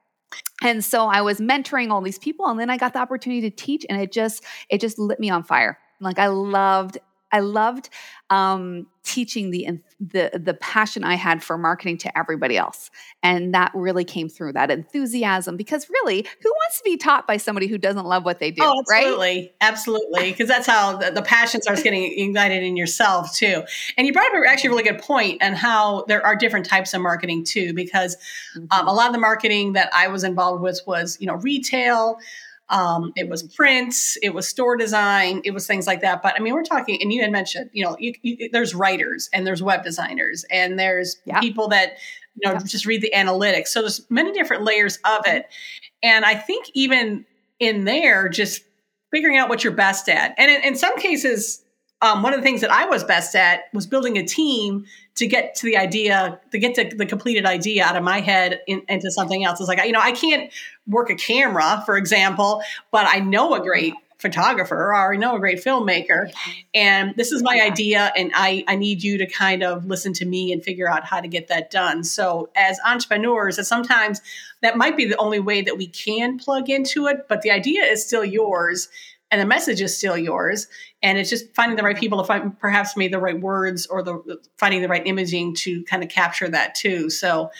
and 0.63 0.85
so 0.85 1.07
i 1.07 1.21
was 1.21 1.39
mentoring 1.39 1.91
all 1.91 2.01
these 2.01 2.19
people 2.19 2.47
and 2.47 2.59
then 2.59 2.71
i 2.71 2.77
got 2.77 2.93
the 2.93 2.99
opportunity 2.99 3.41
to 3.43 3.55
teach 3.55 3.85
and 3.89 4.01
it 4.01 4.13
just 4.13 4.43
it 4.69 4.81
just 4.81 4.99
lit 4.99 5.21
me 5.21 5.31
on 5.31 5.43
fire 5.43 5.79
like 6.01 6.19
I 6.19 6.29
loved 6.29 6.99
I 7.31 7.41
loved 7.41 7.91
um, 8.31 8.87
teaching 9.05 9.51
the 9.51 9.81
the 10.01 10.31
the 10.43 10.55
passion 10.55 11.03
I 11.03 11.15
had 11.15 11.43
for 11.43 11.59
marketing 11.59 11.99
to 11.99 12.19
everybody 12.19 12.57
else, 12.57 12.91
and 13.23 13.55
that 13.55 13.73
really 13.75 14.05
came 14.05 14.29
through 14.29 14.53
that 14.55 14.71
enthusiasm. 14.71 15.57
Because 15.57 15.89
really, 15.91 16.27
who 16.43 16.51
wants 16.51 16.79
to 16.79 16.85
be 16.85 16.97
taught 16.97 17.27
by 17.27 17.37
somebody 17.37 17.67
who 17.67 17.79
doesn't 17.79 18.07
love 18.07 18.25
what 18.25 18.39
they 18.39 18.51
do? 18.51 18.63
Oh, 18.65 18.81
absolutely, 18.81 19.37
right? 19.37 19.55
absolutely. 19.61 20.31
Because 20.31 20.49
that's 20.49 20.67
how 20.67 20.97
the, 20.97 21.11
the, 21.11 21.23
passion 21.23 21.61
starts 21.61 21.83
getting 21.83 22.05
ignited 22.19 22.63
in 22.63 22.77
yourself 22.77 23.35
too. 23.35 23.63
And 23.97 24.07
you 24.07 24.13
brought 24.13 24.35
up 24.35 24.43
actually 24.49 24.69
a 24.69 24.71
really 24.71 24.85
good 24.85 25.03
point 25.03 25.39
and 25.41 25.57
how 25.57 26.05
there 26.09 26.25
are 26.25 26.37
different 26.37 26.67
types 26.67 26.95
of 26.95 27.01
marketing 27.01 27.45
too. 27.45 27.75
Because 27.75 28.17
um, 28.57 28.63
mm-hmm. 28.63 28.81
um, 28.81 28.89
a 28.89 28.93
lot 28.93 29.07
of 29.07 29.13
the 29.13 29.21
marketing 29.21 29.75
that 29.75 29.91
I 29.95 30.09
was 30.09 30.25
involved 30.25 30.63
with 30.63 30.81
was 30.87 31.19
you 31.21 31.27
know 31.27 31.35
retail. 31.35 32.19
Um, 32.71 33.13
it 33.17 33.29
was 33.29 33.43
prints, 33.43 34.19
it 34.23 34.35
was 34.35 34.47
store 34.47 34.77
design, 34.77 35.41
it 35.45 35.53
was 35.53 35.67
things 35.67 35.87
like 35.87 36.03
that. 36.03 36.23
But 36.23 36.35
I 36.37 36.43
mean, 36.43 36.53
we're 36.53 36.63
talking, 36.63 37.01
and 37.01 37.13
you 37.13 37.23
had 37.23 37.33
mentioned, 37.33 37.71
you 37.73 37.85
know, 37.85 37.97
you, 37.99 38.13
you, 38.23 38.51
there's 38.53 38.75
writers 38.75 39.31
and 39.33 39.47
there's 39.47 39.63
web 39.63 39.83
designers 39.83 40.45
and 40.51 40.79
there's 40.79 41.17
yeah. 41.25 41.41
people 41.41 41.69
that, 41.69 41.97
you 42.35 42.47
know, 42.47 42.55
yeah. 42.55 42.63
just 42.65 42.85
read 42.85 43.01
the 43.01 43.13
analytics. 43.15 43.69
So 43.69 43.81
there's 43.81 44.05
many 44.11 44.33
different 44.33 44.65
layers 44.65 44.99
of 45.05 45.27
it. 45.27 45.47
And 46.03 46.25
I 46.25 46.35
think 46.35 46.67
even 46.75 47.25
in 47.59 47.85
there, 47.85 48.29
just 48.29 48.63
figuring 49.11 49.39
out 49.39 49.49
what 49.49 49.65
you're 49.65 49.73
best 49.73 50.09
at. 50.09 50.35
And 50.37 50.51
in, 50.51 50.63
in 50.63 50.77
some 50.77 50.97
cases, 50.99 51.65
um, 52.01 52.23
one 52.23 52.33
of 52.33 52.41
the 52.41 52.45
things 52.45 52.61
that 52.61 52.71
I 52.71 52.87
was 52.87 53.03
best 53.03 53.35
at 53.35 53.65
was 53.73 53.87
building 53.87 54.17
a 54.19 54.25
team 54.25 54.87
to 55.17 55.27
get 55.27 55.57
to 55.57 55.67
the 55.67 55.77
idea, 55.77 56.41
to 56.53 56.59
get 56.59 56.75
to 56.77 56.97
the 56.97 57.07
completed 57.07 57.45
idea 57.45 57.85
out 57.85 57.97
of 57.97 58.05
my 58.05 58.21
head 58.21 58.61
in, 58.69 58.83
into 58.89 59.11
something 59.11 59.45
else. 59.45 59.59
It's 59.59 59.69
like, 59.69 59.85
you 59.85 59.93
know, 59.93 60.01
I 60.01 60.13
can't 60.13 60.53
work 60.87 61.11
a 61.11 61.17
camera, 61.17 61.83
for 61.85 61.97
example, 61.97 62.63
but 62.93 63.07
I 63.09 63.19
know 63.19 63.55
a 63.55 63.61
great 63.61 63.95
photographer 64.19 64.77
or 64.77 65.13
I 65.13 65.17
know 65.17 65.37
a 65.37 65.41
great 65.41 65.65
filmmaker. 65.65 66.31
And 66.75 67.15
this 67.17 67.33
is 67.33 67.43
my 67.43 67.61
idea, 67.61 68.13
and 68.17 68.33
I, 68.35 68.65
I 68.67 68.77
need 68.77 69.03
you 69.03 69.19
to 69.19 69.27
kind 69.27 69.63
of 69.63 69.87
listen 69.87 70.13
to 70.15 70.27
me 70.27 70.53
and 70.53 70.63
figure 70.63 70.89
out 70.89 71.05
how 71.05 71.21
to 71.21 71.29
get 71.29 71.49
that 71.49 71.71
done. 71.71 72.05
So, 72.05 72.51
as 72.57 72.79
entrepreneurs, 72.85 73.57
that 73.57 73.65
sometimes 73.65 74.21
that 74.61 74.77
might 74.77 74.97
be 74.97 75.05
the 75.05 75.17
only 75.19 75.41
way 75.41 75.63
that 75.63 75.77
we 75.77 75.87
can 75.87 76.39
plug 76.39 76.69
into 76.69 77.07
it, 77.07 77.27
but 77.29 77.43
the 77.43 77.51
idea 77.51 77.83
is 77.83 78.05
still 78.05 78.25
yours 78.25 78.89
and 79.31 79.41
the 79.41 79.47
message 79.47 79.81
is 79.81 79.97
still 79.97 80.17
yours 80.17 80.69
and 81.03 81.19
it's 81.19 81.31
just 81.31 81.55
finding 81.55 81.77
the 81.77 81.83
right 81.83 81.97
people 81.97 82.19
to 82.19 82.25
find 82.25 82.59
perhaps 82.59 82.97
maybe 82.97 83.13
the 83.13 83.19
right 83.19 83.41
words 83.41 83.87
or 83.87 84.03
the 84.03 84.39
finding 84.57 84.83
the 84.83 84.89
right 84.89 85.07
imaging 85.07 85.55
to 85.55 85.83
kind 85.85 86.03
of 86.03 86.09
capture 86.09 86.49
that 86.49 86.75
too 86.75 87.11
so 87.11 87.51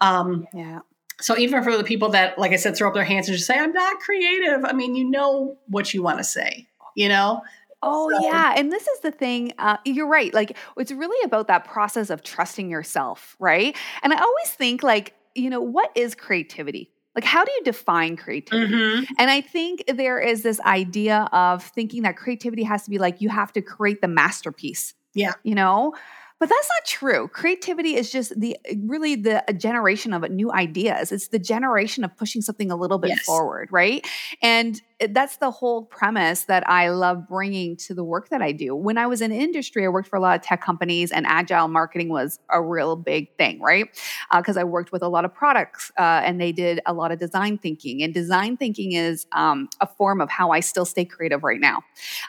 um 0.00 0.46
yeah 0.54 0.80
so 1.20 1.36
even 1.38 1.62
for 1.62 1.76
the 1.76 1.84
people 1.84 2.08
that 2.10 2.38
like 2.38 2.52
i 2.52 2.56
said 2.56 2.76
throw 2.76 2.88
up 2.88 2.94
their 2.94 3.04
hands 3.04 3.28
and 3.28 3.36
just 3.36 3.46
say 3.46 3.58
i'm 3.58 3.72
not 3.72 3.98
creative 4.00 4.64
i 4.64 4.72
mean 4.72 4.94
you 4.94 5.08
know 5.08 5.56
what 5.68 5.92
you 5.94 6.02
want 6.02 6.18
to 6.18 6.24
say 6.24 6.66
you 6.94 7.08
know 7.08 7.42
Oh, 7.86 8.10
so. 8.10 8.26
yeah. 8.26 8.54
And 8.56 8.72
this 8.72 8.88
is 8.88 9.00
the 9.00 9.10
thing. 9.10 9.52
Uh, 9.58 9.76
you're 9.84 10.08
right. 10.08 10.32
Like, 10.32 10.56
it's 10.78 10.90
really 10.90 11.22
about 11.22 11.48
that 11.48 11.66
process 11.66 12.08
of 12.08 12.22
trusting 12.22 12.70
yourself, 12.70 13.36
right? 13.38 13.76
And 14.02 14.14
I 14.14 14.16
always 14.16 14.48
think, 14.48 14.82
like, 14.82 15.12
you 15.34 15.50
know, 15.50 15.60
what 15.60 15.90
is 15.94 16.14
creativity? 16.14 16.90
Like, 17.14 17.24
how 17.24 17.44
do 17.44 17.52
you 17.52 17.62
define 17.64 18.16
creativity? 18.16 18.74
Mm-hmm. 18.74 19.04
And 19.18 19.30
I 19.30 19.40
think 19.40 19.84
there 19.86 20.18
is 20.18 20.42
this 20.42 20.60
idea 20.60 21.28
of 21.32 21.62
thinking 21.62 22.02
that 22.02 22.16
creativity 22.16 22.64
has 22.64 22.84
to 22.84 22.90
be 22.90 22.98
like 22.98 23.20
you 23.20 23.28
have 23.28 23.52
to 23.52 23.62
create 23.62 24.00
the 24.00 24.08
masterpiece. 24.08 24.94
Yeah. 25.14 25.34
You 25.42 25.54
know? 25.54 25.94
But 26.40 26.48
that's 26.48 26.68
not 26.68 26.86
true. 26.86 27.28
Creativity 27.28 27.94
is 27.94 28.10
just 28.10 28.38
the 28.38 28.56
really 28.82 29.14
the 29.14 29.42
generation 29.56 30.12
of 30.12 30.28
new 30.30 30.52
ideas. 30.52 31.12
It's 31.12 31.28
the 31.28 31.38
generation 31.38 32.02
of 32.02 32.14
pushing 32.16 32.42
something 32.42 32.70
a 32.70 32.76
little 32.76 32.98
bit 32.98 33.10
yes. 33.10 33.24
forward, 33.24 33.68
right? 33.70 34.04
And 34.42 34.82
that's 35.12 35.36
the 35.38 35.50
whole 35.50 35.82
premise 35.82 36.44
that 36.44 36.68
I 36.68 36.88
love 36.88 37.28
bringing 37.28 37.76
to 37.78 37.94
the 37.94 38.04
work 38.04 38.28
that 38.30 38.40
I 38.40 38.52
do. 38.52 38.74
When 38.74 38.96
I 38.96 39.06
was 39.06 39.20
in 39.20 39.32
industry, 39.32 39.84
I 39.84 39.88
worked 39.88 40.08
for 40.08 40.16
a 40.16 40.20
lot 40.20 40.36
of 40.36 40.42
tech 40.42 40.62
companies, 40.62 41.12
and 41.12 41.26
agile 41.26 41.68
marketing 41.68 42.08
was 42.08 42.38
a 42.50 42.62
real 42.62 42.96
big 42.96 43.36
thing, 43.36 43.60
right? 43.60 43.86
Because 44.34 44.56
uh, 44.56 44.60
I 44.60 44.64
worked 44.64 44.92
with 44.92 45.02
a 45.02 45.08
lot 45.08 45.24
of 45.24 45.34
products, 45.34 45.92
uh, 45.98 46.22
and 46.24 46.40
they 46.40 46.52
did 46.52 46.80
a 46.86 46.92
lot 46.92 47.12
of 47.12 47.18
design 47.18 47.58
thinking. 47.58 48.02
And 48.02 48.14
design 48.14 48.56
thinking 48.56 48.92
is 48.92 49.26
um, 49.32 49.68
a 49.80 49.86
form 49.86 50.20
of 50.20 50.30
how 50.30 50.50
I 50.50 50.60
still 50.60 50.84
stay 50.84 51.04
creative 51.04 51.44
right 51.44 51.60
now, 51.60 51.82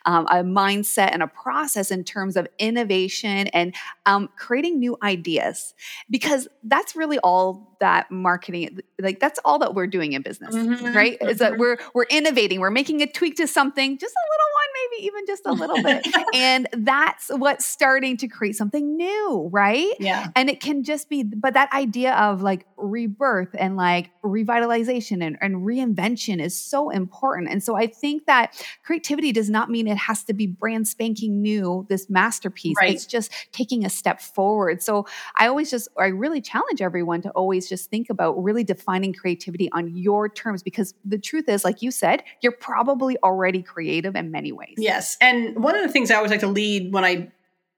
um, 0.06 0.26
a 0.28 0.44
mindset 0.44 1.10
and 1.12 1.24
a 1.24 1.28
process 1.28 1.92
in 1.92 2.04
terms 2.04 2.36
of 2.36 2.48
innovation 2.60 3.48
and 3.48 3.76
um, 4.06 4.30
creating 4.38 4.80
new 4.80 4.98
ideas, 5.02 5.74
because 6.10 6.48
that's 6.64 6.96
really 6.96 7.20
all 7.20 7.76
that 7.80 8.10
marketing 8.10 8.80
like 9.00 9.20
that's 9.20 9.40
all 9.44 9.60
that 9.60 9.76
we're 9.76 9.88
doing 9.88 10.14
in 10.14 10.22
business 10.22 10.56
mm-hmm. 10.56 10.96
right 10.96 11.18
is 11.22 11.40
that 11.40 11.54
mm-hmm. 11.54 11.62
we're 11.62 11.78
we're 11.94 12.06
innovating 12.10 12.60
we're 12.66 12.72
making 12.72 13.00
a 13.04 13.06
tweak 13.06 13.36
to 13.36 13.46
something 13.46 13.96
just 13.96 14.16
a 14.16 14.26
little 14.34 14.45
maybe 14.92 15.06
even 15.06 15.26
just 15.26 15.46
a 15.46 15.52
little 15.52 15.82
bit. 15.82 16.08
And 16.34 16.68
that's 16.74 17.30
what's 17.30 17.66
starting 17.66 18.18
to 18.18 18.28
create 18.28 18.56
something 18.56 18.98
new 18.98 19.50
right? 19.52 19.94
Yeah. 20.00 20.28
And 20.36 20.50
it 20.50 20.60
can 20.60 20.84
just 20.84 21.10
be 21.10 21.24
but 21.24 21.54
that 21.54 21.72
idea 21.74 22.14
of 22.14 22.42
like 22.42 22.66
rebirth 22.78 23.56
and 23.58 23.78
like 23.78 24.10
revitalization 24.24 25.26
and, 25.26 25.38
and 25.42 25.58
reinvention 25.58 26.42
is 26.42 26.60
so 26.60 26.90
important. 26.90 27.50
And 27.50 27.64
so 27.64 27.76
i 27.76 27.88
think 27.88 28.26
that 28.26 28.62
creativity 28.84 29.32
does 29.32 29.50
not 29.50 29.70
mean 29.70 29.88
it 29.88 29.98
has 29.98 30.24
to 30.26 30.34
be 30.34 30.48
brand 30.48 30.88
spanking 30.88 31.42
new 31.42 31.86
this 31.90 32.10
masterpiece. 32.10 32.76
Right. 32.80 32.94
it's 32.94 33.06
just 33.06 33.32
taking 33.52 33.86
a 33.86 33.90
step 33.90 34.22
forward. 34.22 34.82
So 34.82 35.06
i 35.36 35.48
always 35.48 35.70
just 35.72 35.88
i 35.98 36.08
really 36.08 36.42
challenge 36.42 36.82
everyone 36.82 37.22
to 37.22 37.30
always 37.32 37.56
always 37.56 37.70
just 37.70 37.90
think 37.90 38.10
about 38.10 38.42
really 38.44 38.64
defining 38.64 39.14
creativity 39.14 39.70
on 39.72 39.96
your 39.96 40.28
terms 40.28 40.62
because 40.64 40.94
the 41.06 41.18
truth 41.18 41.48
is, 41.48 41.64
like 41.64 41.82
you 41.82 41.92
said, 41.92 42.24
you're 42.42 42.52
probably 42.52 43.18
already 43.24 43.62
creative 43.62 44.16
in 44.16 44.32
many 44.32 44.52
ways. 44.52 44.75
Yes. 44.78 45.18
And 45.22 45.62
one 45.62 45.76
of 45.76 45.84
the 45.84 45.92
things 45.92 46.12
I 46.12 46.16
always 46.16 46.32
like 46.32 46.42
to 46.42 46.48
lead 46.48 46.94
when 46.94 47.06
I 47.06 47.32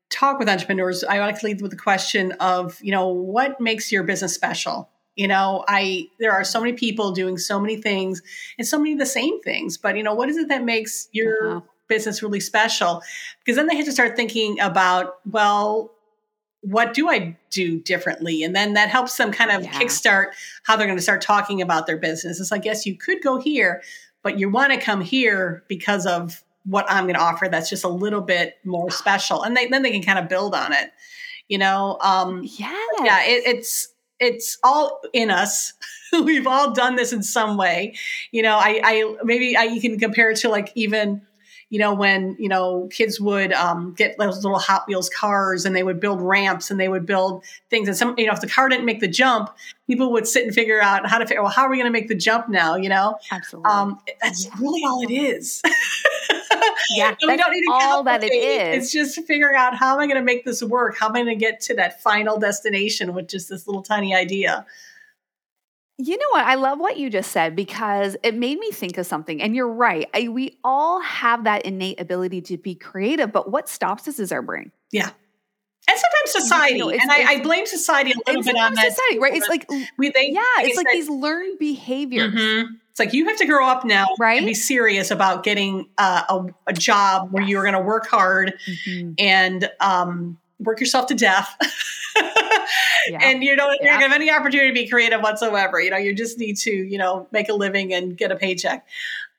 talk 0.10 0.40
with 0.40 0.50
entrepreneurs, 0.50 1.04
I 1.04 1.20
like 1.20 1.40
to 1.40 1.46
lead 1.46 1.62
with 1.62 1.72
the 1.72 1.78
question 1.78 2.32
of, 2.34 2.80
you 2.82 2.92
know, 2.92 3.08
what 3.10 3.60
makes 3.60 3.92
your 3.92 4.04
business 4.04 4.34
special? 4.34 4.90
You 5.16 5.28
know, 5.28 5.66
I 5.68 6.08
there 6.20 6.32
are 6.32 6.44
so 6.44 6.60
many 6.60 6.74
people 6.74 7.12
doing 7.12 7.38
so 7.38 7.60
many 7.60 7.82
things 7.82 8.22
and 8.58 8.68
so 8.68 8.78
many 8.78 8.94
of 8.94 9.00
the 9.00 9.06
same 9.06 9.42
things, 9.42 9.78
but 9.78 9.98
you 9.98 10.04
know, 10.04 10.14
what 10.14 10.30
is 10.30 10.38
it 10.38 10.48
that 10.50 10.64
makes 10.64 11.10
your 11.12 11.50
uh-huh. 11.50 11.62
business 11.88 12.22
really 12.22 12.40
special? 12.40 13.02
Because 13.40 13.56
then 13.56 13.66
they 13.66 13.76
have 13.76 13.86
to 13.86 13.92
start 13.92 14.16
thinking 14.16 14.60
about, 14.60 15.16
well, 15.26 15.92
what 16.62 16.94
do 16.94 17.10
I 17.10 17.36
do 17.50 17.80
differently? 17.80 18.44
And 18.44 18.56
then 18.56 18.74
that 18.74 18.90
helps 18.90 19.18
them 19.18 19.32
kind 19.32 19.52
of 19.52 19.64
yeah. 19.64 19.72
kickstart 19.72 20.28
how 20.64 20.76
they're 20.76 20.88
going 20.88 20.98
to 20.98 21.04
start 21.04 21.22
talking 21.22 21.62
about 21.62 21.88
their 21.88 21.98
business. 21.98 22.40
It's 22.40 22.52
like, 22.52 22.66
yes, 22.66 22.86
you 22.86 22.96
could 22.96 23.22
go 23.24 23.40
here, 23.40 23.82
but 24.22 24.38
you 24.38 24.50
want 24.50 24.74
to 24.74 24.80
come 24.80 25.02
here 25.02 25.64
because 25.68 26.06
of 26.06 26.44
what 26.68 26.86
I'm 26.90 27.06
going 27.06 27.16
to 27.16 27.22
offer 27.22 27.48
that's 27.50 27.70
just 27.70 27.84
a 27.84 27.90
little 27.90 28.22
bit 28.22 28.58
more 28.64 28.92
special. 28.92 29.44
And 29.44 29.56
they, 29.56 29.68
then 29.68 29.84
they 29.84 29.92
can 29.92 30.04
kind 30.04 30.20
of 30.20 30.30
build 30.30 30.54
on 30.54 30.74
it, 30.74 30.92
you 31.48 31.58
know? 31.58 31.98
Um, 32.02 32.44
yeah. 32.44 32.78
Yeah. 33.04 33.24
It, 33.24 33.44
it's, 33.46 33.90
it's 34.20 34.58
all 34.64 35.02
in 35.14 35.30
us. 35.30 35.74
we've 36.24 36.48
all 36.48 36.74
done 36.74 36.96
this 36.96 37.14
in 37.14 37.24
some 37.24 37.58
way. 37.58 37.96
You 38.32 38.42
know, 38.42 38.58
I, 38.58 38.82
I 38.84 39.16
maybe 39.24 39.56
I, 39.56 39.64
you 39.64 39.82
can 39.82 40.00
compare 40.00 40.32
it 40.32 40.38
to 40.38 40.50
like 40.50 40.72
even 40.76 41.22
you 41.70 41.80
know, 41.80 41.94
when, 41.94 42.38
you 42.40 42.48
know, 42.48 42.88
kids 42.92 43.20
would 43.20 43.52
um, 43.52 43.94
get 43.94 44.18
those 44.18 44.44
little 44.44 44.60
Hot 44.60 44.88
Wheels 44.88 45.10
cars 45.10 45.66
and 45.66 45.76
they 45.76 45.84
would 45.84 46.00
build 46.00 46.22
ramps 46.22 46.72
and 46.72 46.80
they 46.80 46.88
would 46.88 47.06
build 47.06 47.44
things. 47.70 47.90
And 47.90 47.98
some, 47.98 48.16
you 48.18 48.26
know, 48.26 48.32
if 48.32 48.40
the 48.40 48.48
car 48.48 48.70
didn't 48.70 48.86
make 48.86 49.02
the 49.02 49.08
jump, 49.08 49.50
people 49.86 50.14
would 50.14 50.26
sit 50.28 50.46
and 50.46 50.54
figure 50.54 50.82
out 50.82 51.06
how 51.10 51.18
to 51.18 51.26
figure, 51.26 51.42
well, 51.42 51.52
how 51.52 51.64
are 51.64 51.70
we 51.70 51.76
going 51.76 51.88
to 51.88 51.92
make 51.92 52.08
the 52.08 52.16
jump 52.16 52.48
now? 52.48 52.76
You 52.76 52.88
know? 52.88 53.18
Absolutely. 53.32 53.70
Um, 53.70 54.00
that's 54.22 54.46
yeah. 54.46 54.52
really 54.62 54.82
all 54.86 55.02
it 55.02 55.12
is. 55.12 55.62
yeah. 56.96 57.16
we 57.28 57.36
don't 57.36 57.52
need 57.52 57.66
to 57.66 57.72
all 57.74 58.04
that 58.04 58.24
it 58.24 58.34
is. 58.34 58.84
It's 58.84 58.94
just 58.94 59.28
figuring 59.28 59.58
out 59.58 59.76
how 59.76 59.96
am 59.96 60.00
I 60.00 60.08
going 60.08 60.20
to 60.20 60.24
make 60.26 60.46
this 60.46 60.64
work? 60.64 60.98
How 60.98 61.08
am 61.10 61.16
I 61.18 61.24
going 61.24 61.38
to 61.38 61.46
get 61.46 61.60
to 61.62 61.74
that 61.76 62.02
final 62.02 62.38
destination 62.40 63.14
with 63.14 63.28
just 63.28 63.50
this 63.50 63.68
little 63.68 63.84
tiny 63.84 64.16
idea? 64.16 64.66
You 66.00 66.16
know 66.16 66.28
what? 66.32 66.46
I 66.46 66.56
love 66.56 66.80
what 66.80 66.98
you 66.98 67.10
just 67.10 67.32
said 67.32 67.56
because 67.56 68.16
it 68.22 68.36
made 68.36 68.60
me 68.60 68.72
think 68.72 69.00
of 69.00 69.08
something. 69.08 69.42
And 69.42 69.56
you're 69.56 69.72
right. 69.72 70.08
I, 70.14 70.28
we 70.28 70.58
all 70.64 71.02
have 71.02 71.46
that 71.46 71.66
innate 71.66 72.00
ability 72.00 72.42
to 72.42 72.58
be 72.58 72.76
creative, 72.76 73.32
but 73.32 73.50
what 73.50 73.68
stops 73.68 74.08
us 74.08 74.20
is 74.20 74.32
our 74.32 74.44
brain. 74.44 74.72
Yeah. 74.92 75.10
And 75.90 75.98
sometimes 75.98 76.50
society, 76.50 76.74
you 76.74 76.80
know, 76.80 76.90
and 76.90 77.10
I, 77.10 77.36
I, 77.36 77.42
blame 77.42 77.66
society 77.66 78.12
a 78.12 78.16
little 78.28 78.44
bit 78.44 78.58
on 78.58 78.74
that. 78.74 78.90
Society, 78.90 79.20
right? 79.20 79.34
It's 79.34 79.48
like 79.48 79.70
we, 79.98 80.10
they, 80.10 80.32
yeah, 80.32 80.42
it's 80.60 80.76
like 80.76 80.88
these 80.92 81.10
learned 81.10 81.58
behaviors. 81.60 82.34
Mm-hmm. 82.34 82.74
It's 82.92 83.00
like 83.00 83.14
you 83.14 83.26
have 83.28 83.38
to 83.38 83.46
grow 83.46 83.66
up 83.66 83.86
now 83.86 84.08
right? 84.20 84.38
and 84.38 84.46
be 84.46 84.54
serious 84.54 85.12
about 85.12 85.44
getting 85.44 85.88
uh, 85.98 86.24
a, 86.30 86.72
a, 86.72 86.74
job 86.74 87.32
where 87.32 87.44
you're 87.44 87.62
going 87.62 87.76
to 87.76 87.80
work 87.80 88.08
hard 88.08 88.56
mm-hmm. 88.68 89.14
and 89.18 89.70
um, 89.80 90.38
work 90.60 90.80
yourself 90.80 91.08
to 91.08 91.16
death. 91.16 91.56
yeah. 93.10 93.20
And 93.22 93.44
you 93.44 93.56
don't 93.56 93.80
yeah. 93.82 94.00
have 94.00 94.12
any 94.12 94.32
opportunity 94.32 94.70
to 94.70 94.74
be 94.74 94.90
creative 94.90 95.22
whatsoever. 95.22 95.80
You 95.80 95.92
know, 95.92 95.98
you 95.98 96.14
just 96.14 96.38
need 96.38 96.58
to, 96.58 96.72
you 96.72 96.98
know, 96.98 97.28
make 97.32 97.50
a 97.50 97.54
living 97.54 97.94
and 97.94 98.18
get 98.18 98.32
a 98.32 98.36
paycheck. 98.36 98.86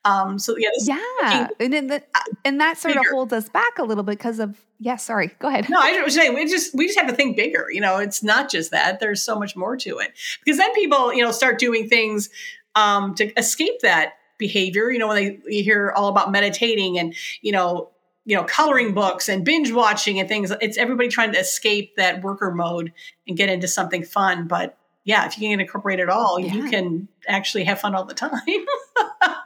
Um, 0.05 0.39
so 0.39 0.55
yeah, 0.57 0.69
yeah, 0.83 1.47
and 1.59 1.73
then 1.73 1.87
the, 1.87 2.01
and 2.45 2.61
that 2.61 2.77
sort 2.77 2.93
bigger. 2.93 3.09
of 3.09 3.13
holds 3.13 3.33
us 3.33 3.49
back 3.49 3.77
a 3.79 3.83
little 3.83 4.03
bit 4.03 4.17
because 4.17 4.39
of 4.39 4.57
yeah. 4.79 4.95
Sorry, 4.95 5.27
go 5.39 5.49
ahead. 5.49 5.69
No, 5.69 5.77
I 5.77 6.01
was 6.01 6.15
saying 6.15 6.33
we 6.33 6.45
just 6.45 6.73
we 6.73 6.87
just 6.87 6.97
have 6.97 7.09
to 7.09 7.15
think 7.15 7.35
bigger. 7.35 7.67
You 7.69 7.81
know, 7.81 7.97
it's 7.97 8.23
not 8.23 8.49
just 8.49 8.71
that. 8.71 9.01
There's 9.01 9.21
so 9.21 9.37
much 9.37 9.57
more 9.57 9.75
to 9.75 9.99
it 9.99 10.13
because 10.43 10.57
then 10.57 10.73
people 10.73 11.13
you 11.13 11.21
know 11.21 11.31
start 11.31 11.59
doing 11.59 11.89
things 11.89 12.29
um, 12.75 13.13
to 13.15 13.33
escape 13.37 13.81
that 13.81 14.13
behavior. 14.37 14.89
You 14.89 14.99
know, 14.99 15.09
when 15.09 15.17
they 15.17 15.39
you 15.47 15.63
hear 15.63 15.91
all 15.93 16.07
about 16.07 16.31
meditating 16.31 16.97
and 16.97 17.13
you 17.41 17.51
know 17.51 17.89
you 18.29 18.35
know 18.35 18.43
coloring 18.43 18.93
books 18.93 19.27
and 19.27 19.43
binge 19.43 19.71
watching 19.71 20.19
and 20.19 20.29
things. 20.29 20.51
It's 20.61 20.77
everybody 20.77 21.09
trying 21.09 21.33
to 21.33 21.39
escape 21.39 21.95
that 21.97 22.21
worker 22.21 22.51
mode 22.51 22.93
and 23.27 23.35
get 23.35 23.49
into 23.49 23.67
something 23.67 24.03
fun. 24.03 24.47
But 24.47 24.77
yeah 25.09 25.25
if 25.25 25.37
you 25.37 25.49
can 25.49 25.59
incorporate 25.59 25.99
it 25.99 26.09
all 26.09 26.39
yeah. 26.39 26.53
you 26.53 26.69
can 26.69 27.07
actually 27.27 27.63
have 27.63 27.79
fun 27.79 27.95
all 27.95 28.05
the 28.05 28.13
time 28.13 28.31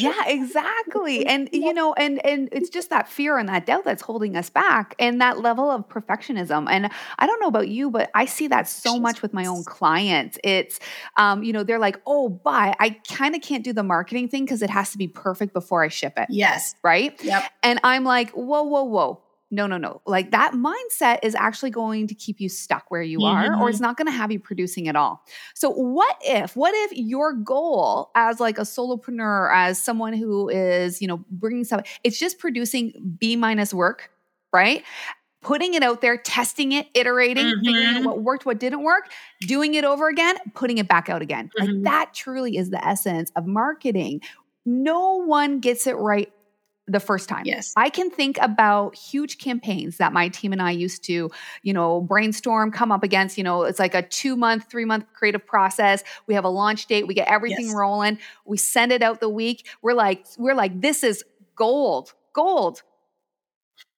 yeah 0.00 0.26
exactly 0.26 1.26
and 1.34 1.48
you 1.52 1.72
know 1.72 1.92
and 1.94 2.24
and 2.24 2.48
it's 2.52 2.68
just 2.68 2.90
that 2.90 3.08
fear 3.08 3.38
and 3.38 3.48
that 3.48 3.66
doubt 3.66 3.84
that's 3.84 4.02
holding 4.02 4.36
us 4.36 4.50
back 4.50 4.94
and 4.98 5.20
that 5.20 5.40
level 5.40 5.70
of 5.70 5.88
perfectionism 5.88 6.66
and 6.70 6.90
i 7.18 7.26
don't 7.26 7.40
know 7.40 7.48
about 7.48 7.68
you 7.68 7.90
but 7.90 8.10
i 8.14 8.24
see 8.24 8.46
that 8.46 8.68
so 8.68 8.98
much 8.98 9.22
with 9.22 9.32
my 9.32 9.46
own 9.46 9.64
clients 9.64 10.38
it's 10.44 10.80
um 11.16 11.42
you 11.42 11.52
know 11.52 11.62
they're 11.62 11.78
like 11.78 12.00
oh 12.06 12.28
but 12.28 12.76
i 12.80 12.90
kind 13.08 13.34
of 13.34 13.42
can't 13.42 13.64
do 13.64 13.72
the 13.72 13.82
marketing 13.82 14.28
thing 14.28 14.44
because 14.44 14.62
it 14.62 14.70
has 14.70 14.90
to 14.92 14.98
be 14.98 15.08
perfect 15.08 15.52
before 15.52 15.84
i 15.84 15.88
ship 15.88 16.14
it 16.16 16.26
yes. 16.30 16.74
right? 16.82 17.22
Yep. 17.22 17.44
And 17.62 17.80
i'm 17.84 18.04
like 18.04 18.30
whoa 18.30 18.62
whoa 18.62 18.84
whoa 18.84 19.23
no, 19.50 19.66
no, 19.66 19.76
no. 19.76 20.00
Like 20.06 20.30
that 20.32 20.52
mindset 20.52 21.20
is 21.22 21.34
actually 21.34 21.70
going 21.70 22.06
to 22.08 22.14
keep 22.14 22.40
you 22.40 22.48
stuck 22.48 22.90
where 22.90 23.02
you 23.02 23.18
mm-hmm. 23.18 23.52
are, 23.52 23.60
or 23.60 23.68
it's 23.68 23.76
mm-hmm. 23.76 23.84
not 23.84 23.96
going 23.96 24.06
to 24.06 24.12
have 24.12 24.32
you 24.32 24.40
producing 24.40 24.88
at 24.88 24.96
all. 24.96 25.24
So, 25.54 25.70
what 25.70 26.16
if, 26.22 26.56
what 26.56 26.74
if 26.74 26.92
your 26.96 27.32
goal 27.32 28.10
as 28.14 28.40
like 28.40 28.58
a 28.58 28.62
solopreneur, 28.62 29.54
as 29.54 29.80
someone 29.80 30.12
who 30.12 30.48
is, 30.48 31.00
you 31.00 31.08
know, 31.08 31.24
bringing 31.30 31.64
stuff, 31.64 31.86
it's 32.02 32.18
just 32.18 32.38
producing 32.38 33.16
B 33.18 33.36
minus 33.36 33.72
work, 33.72 34.10
right? 34.52 34.82
Putting 35.42 35.74
it 35.74 35.82
out 35.82 36.00
there, 36.00 36.16
testing 36.16 36.72
it, 36.72 36.88
iterating, 36.94 37.44
mm-hmm. 37.44 37.64
figuring 37.64 37.96
out 37.96 38.04
what 38.04 38.22
worked, 38.22 38.46
what 38.46 38.58
didn't 38.58 38.82
work, 38.82 39.10
doing 39.42 39.74
it 39.74 39.84
over 39.84 40.08
again, 40.08 40.36
putting 40.54 40.78
it 40.78 40.88
back 40.88 41.08
out 41.08 41.22
again. 41.22 41.50
Mm-hmm. 41.60 41.74
Like 41.74 41.82
that 41.84 42.14
truly 42.14 42.56
is 42.56 42.70
the 42.70 42.84
essence 42.84 43.30
of 43.36 43.46
marketing. 43.46 44.22
No 44.64 45.16
one 45.16 45.60
gets 45.60 45.86
it 45.86 45.96
right 45.96 46.32
the 46.86 47.00
first 47.00 47.28
time. 47.28 47.42
Yes. 47.46 47.72
I 47.76 47.88
can 47.88 48.10
think 48.10 48.38
about 48.40 48.94
huge 48.94 49.38
campaigns 49.38 49.96
that 49.96 50.12
my 50.12 50.28
team 50.28 50.52
and 50.52 50.60
I 50.60 50.70
used 50.72 51.04
to, 51.04 51.30
you 51.62 51.72
know, 51.72 52.02
brainstorm, 52.02 52.70
come 52.70 52.92
up 52.92 53.02
against, 53.02 53.38
you 53.38 53.44
know, 53.44 53.62
it's 53.62 53.78
like 53.78 53.94
a 53.94 54.02
2 54.02 54.36
month, 54.36 54.66
3 54.70 54.84
month 54.84 55.06
creative 55.14 55.46
process. 55.46 56.04
We 56.26 56.34
have 56.34 56.44
a 56.44 56.48
launch 56.48 56.86
date, 56.86 57.06
we 57.06 57.14
get 57.14 57.28
everything 57.28 57.66
yes. 57.66 57.74
rolling, 57.74 58.18
we 58.44 58.58
send 58.58 58.92
it 58.92 59.02
out 59.02 59.20
the 59.20 59.30
week. 59.30 59.66
We're 59.80 59.94
like 59.94 60.26
we're 60.36 60.54
like 60.54 60.80
this 60.80 61.02
is 61.02 61.24
gold. 61.56 62.12
Gold 62.32 62.82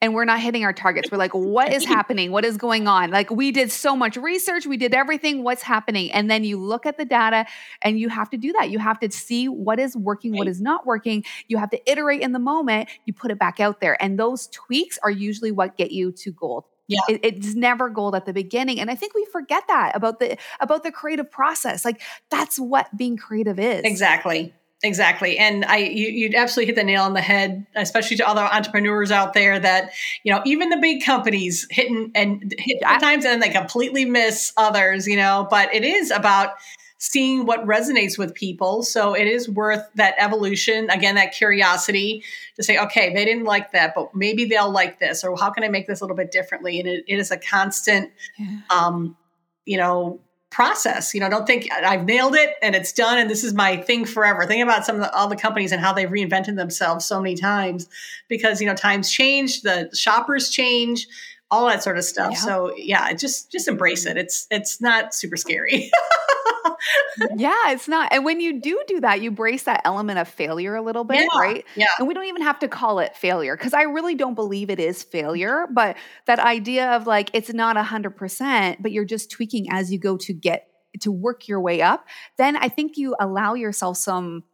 and 0.07 0.14
we're 0.14 0.25
not 0.25 0.40
hitting 0.40 0.64
our 0.64 0.73
targets. 0.73 1.11
We're 1.11 1.19
like, 1.19 1.35
what 1.35 1.73
is 1.73 1.85
happening? 1.97 2.31
What 2.31 2.45
is 2.45 2.57
going 2.57 2.87
on? 2.87 3.11
Like, 3.11 3.29
we 3.31 3.51
did 3.51 3.71
so 3.73 3.97
much 3.97 4.16
research, 4.16 4.64
we 4.64 4.77
did 4.77 4.95
everything. 4.95 5.42
What's 5.42 5.62
happening? 5.62 6.12
And 6.12 6.31
then 6.31 6.45
you 6.45 6.59
look 6.59 6.87
at 6.87 6.97
the 6.97 7.05
data 7.05 7.45
and 7.83 7.99
you 7.99 8.09
have 8.09 8.31
to 8.31 8.37
do 8.37 8.53
that. 8.53 8.71
You 8.71 8.79
have 8.79 9.01
to 9.01 9.11
see 9.11 9.49
what 9.49 9.81
is 9.81 9.97
working, 9.97 10.33
right. 10.33 10.38
what 10.38 10.49
is 10.49 10.61
not 10.61 10.87
working. 10.87 11.25
You 11.49 11.59
have 11.59 11.71
to 11.71 11.90
iterate 11.90 12.23
in 12.23 12.33
the 12.33 12.38
moment, 12.38 12.88
you 13.05 13.12
put 13.12 13.31
it 13.31 13.38
back 13.38 13.59
out 13.59 13.81
there. 13.81 14.01
And 14.03 14.19
those 14.19 14.47
tweaks 14.47 14.99
are 15.03 15.11
usually 15.11 15.51
what 15.51 15.77
get 15.77 15.90
you 15.90 16.12
to 16.12 16.31
gold. 16.31 16.64
Yeah. 16.87 17.01
It, 17.09 17.21
it's 17.25 17.55
never 17.57 17.90
gold 17.90 18.14
at 18.14 18.27
the 18.27 18.33
beginning. 18.33 18.79
And 18.79 18.90
I 18.90 18.95
think 18.95 19.12
we 19.12 19.27
forget 19.33 19.64
that 19.66 19.97
about 19.97 20.21
the 20.21 20.37
about 20.61 20.85
the 20.85 20.92
creative 20.92 21.29
process. 21.33 21.85
Like 21.85 22.01
that's 22.31 22.61
what 22.61 22.97
being 22.97 23.16
creative 23.16 23.59
is. 23.59 23.83
Exactly. 23.85 24.55
Exactly. 24.87 25.37
And 25.37 25.64
I 25.64 25.79
you, 25.79 26.09
you'd 26.09 26.35
absolutely 26.35 26.66
hit 26.66 26.77
the 26.77 26.85
nail 26.85 27.03
on 27.03 27.12
the 27.12 27.20
head, 27.20 27.66
especially 27.75 28.16
to 28.18 28.27
all 28.27 28.37
the 28.37 28.55
entrepreneurs 28.55 29.11
out 29.11 29.35
there 29.35 29.59
that, 29.59 29.90
you 30.22 30.33
know, 30.33 30.42
even 30.46 30.70
the 30.70 30.77
big 30.77 31.05
companies 31.05 31.66
hit 31.70 31.90
and, 31.90 32.12
and 32.14 32.55
hit 32.57 32.79
yeah. 32.81 32.99
times 32.99 33.25
and 33.25 33.42
they 33.42 33.51
completely 33.51 34.05
miss 34.05 34.53
others, 34.57 35.07
you 35.07 35.16
know, 35.16 35.46
but 35.51 35.75
it 35.75 35.85
is 35.85 36.11
about 36.11 36.51
seeing 36.99 37.44
what 37.44 37.66
resonates 37.66 38.16
with 38.16 38.33
people. 38.33 38.83
So 38.83 39.14
it 39.14 39.27
is 39.27 39.49
worth 39.49 39.85
that 39.96 40.14
evolution, 40.18 40.88
again, 40.88 41.16
that 41.16 41.33
curiosity 41.33 42.22
to 42.55 42.62
say, 42.62 42.79
okay, 42.79 43.12
they 43.12 43.25
didn't 43.25 43.44
like 43.44 43.72
that, 43.72 43.92
but 43.94 44.14
maybe 44.14 44.44
they'll 44.44 44.70
like 44.70 44.99
this, 44.99 45.25
or 45.25 45.37
how 45.37 45.51
can 45.51 45.64
I 45.64 45.68
make 45.68 45.87
this 45.87 46.01
a 46.01 46.05
little 46.05 46.16
bit 46.16 46.31
differently? 46.31 46.79
And 46.81 46.88
it, 46.88 47.05
it 47.07 47.18
is 47.18 47.31
a 47.31 47.37
constant, 47.37 48.12
yeah. 48.38 48.61
um, 48.70 49.16
you 49.64 49.77
know, 49.77 50.20
process. 50.57 51.12
You 51.12 51.21
know, 51.21 51.29
don't 51.29 51.47
think 51.47 51.69
I've 51.71 52.07
nailed 52.07 52.35
it 52.35 52.55
and 52.62 52.75
it's 52.75 52.90
done 52.90 53.19
and 53.19 53.29
this 53.29 53.45
is 53.45 53.53
my 53.53 53.77
thing 53.77 54.07
forever. 54.07 54.47
Think 54.47 54.62
about 54.62 54.87
some 54.87 54.97
of 54.97 55.03
the, 55.03 55.14
all 55.14 55.29
the 55.29 55.37
companies 55.37 55.71
and 55.71 55.83
how 55.83 55.92
they've 55.92 56.09
reinvented 56.09 56.57
themselves 56.57 57.05
so 57.05 57.21
many 57.21 57.37
times 57.37 57.87
because 58.27 58.59
you 58.62 58.66
know 58.66 58.75
times 58.75 59.11
change, 59.11 59.61
the 59.61 59.90
shoppers 59.95 60.49
change, 60.49 61.09
all 61.51 61.66
that 61.66 61.83
sort 61.83 61.99
of 61.99 62.05
stuff. 62.05 62.33
Yeah. 62.33 62.38
So 62.38 62.73
yeah, 62.75 63.12
just 63.12 63.53
just 63.53 63.69
embrace 63.69 64.07
it. 64.07 64.16
It's 64.16 64.47
it's 64.51 64.81
not 64.81 65.12
super 65.12 65.37
scary. 65.37 65.90
yeah, 67.37 67.70
it's 67.70 67.88
not. 67.88 68.12
And 68.12 68.24
when 68.24 68.40
you 68.40 68.61
do 68.61 68.83
do 68.87 69.00
that, 69.00 69.20
you 69.20 69.31
brace 69.31 69.64
that 69.64 69.83
element 69.85 70.18
of 70.18 70.29
failure 70.29 70.74
a 70.74 70.83
little 70.83 71.05
bit, 71.05 71.29
yeah, 71.33 71.40
right? 71.40 71.64
Yeah. 71.74 71.87
And 71.98 72.09
we 72.09 72.14
don't 72.14 72.26
even 72.26 72.42
have 72.42 72.59
to 72.61 72.68
call 72.68 72.98
it 72.98 73.16
failure 73.16 73.57
because 73.57 73.74
I 73.74 73.83
really 73.83 74.14
don't 74.14 74.35
believe 74.35 74.70
it 74.70 74.81
is 74.81 75.02
failure. 75.02 75.66
But 75.70 75.96
that 76.26 76.38
idea 76.38 76.92
of 76.92 77.07
like 77.07 77.31
it's 77.33 77.52
not 77.52 77.76
a 77.76 77.83
hundred 77.83 78.16
percent, 78.16 78.83
but 78.83 78.92
you're 78.92 79.05
just 79.05 79.31
tweaking 79.31 79.66
as 79.70 79.92
you 79.92 79.98
go 79.98 80.16
to 80.18 80.33
get 80.33 80.68
to 81.00 81.12
work 81.12 81.48
your 81.48 81.61
way 81.61 81.83
up, 81.83 82.07
then 82.38 82.57
I 82.57 82.68
think 82.68 82.96
you 82.96 83.14
allow 83.20 83.55
yourself 83.55 83.96
some 83.96 84.44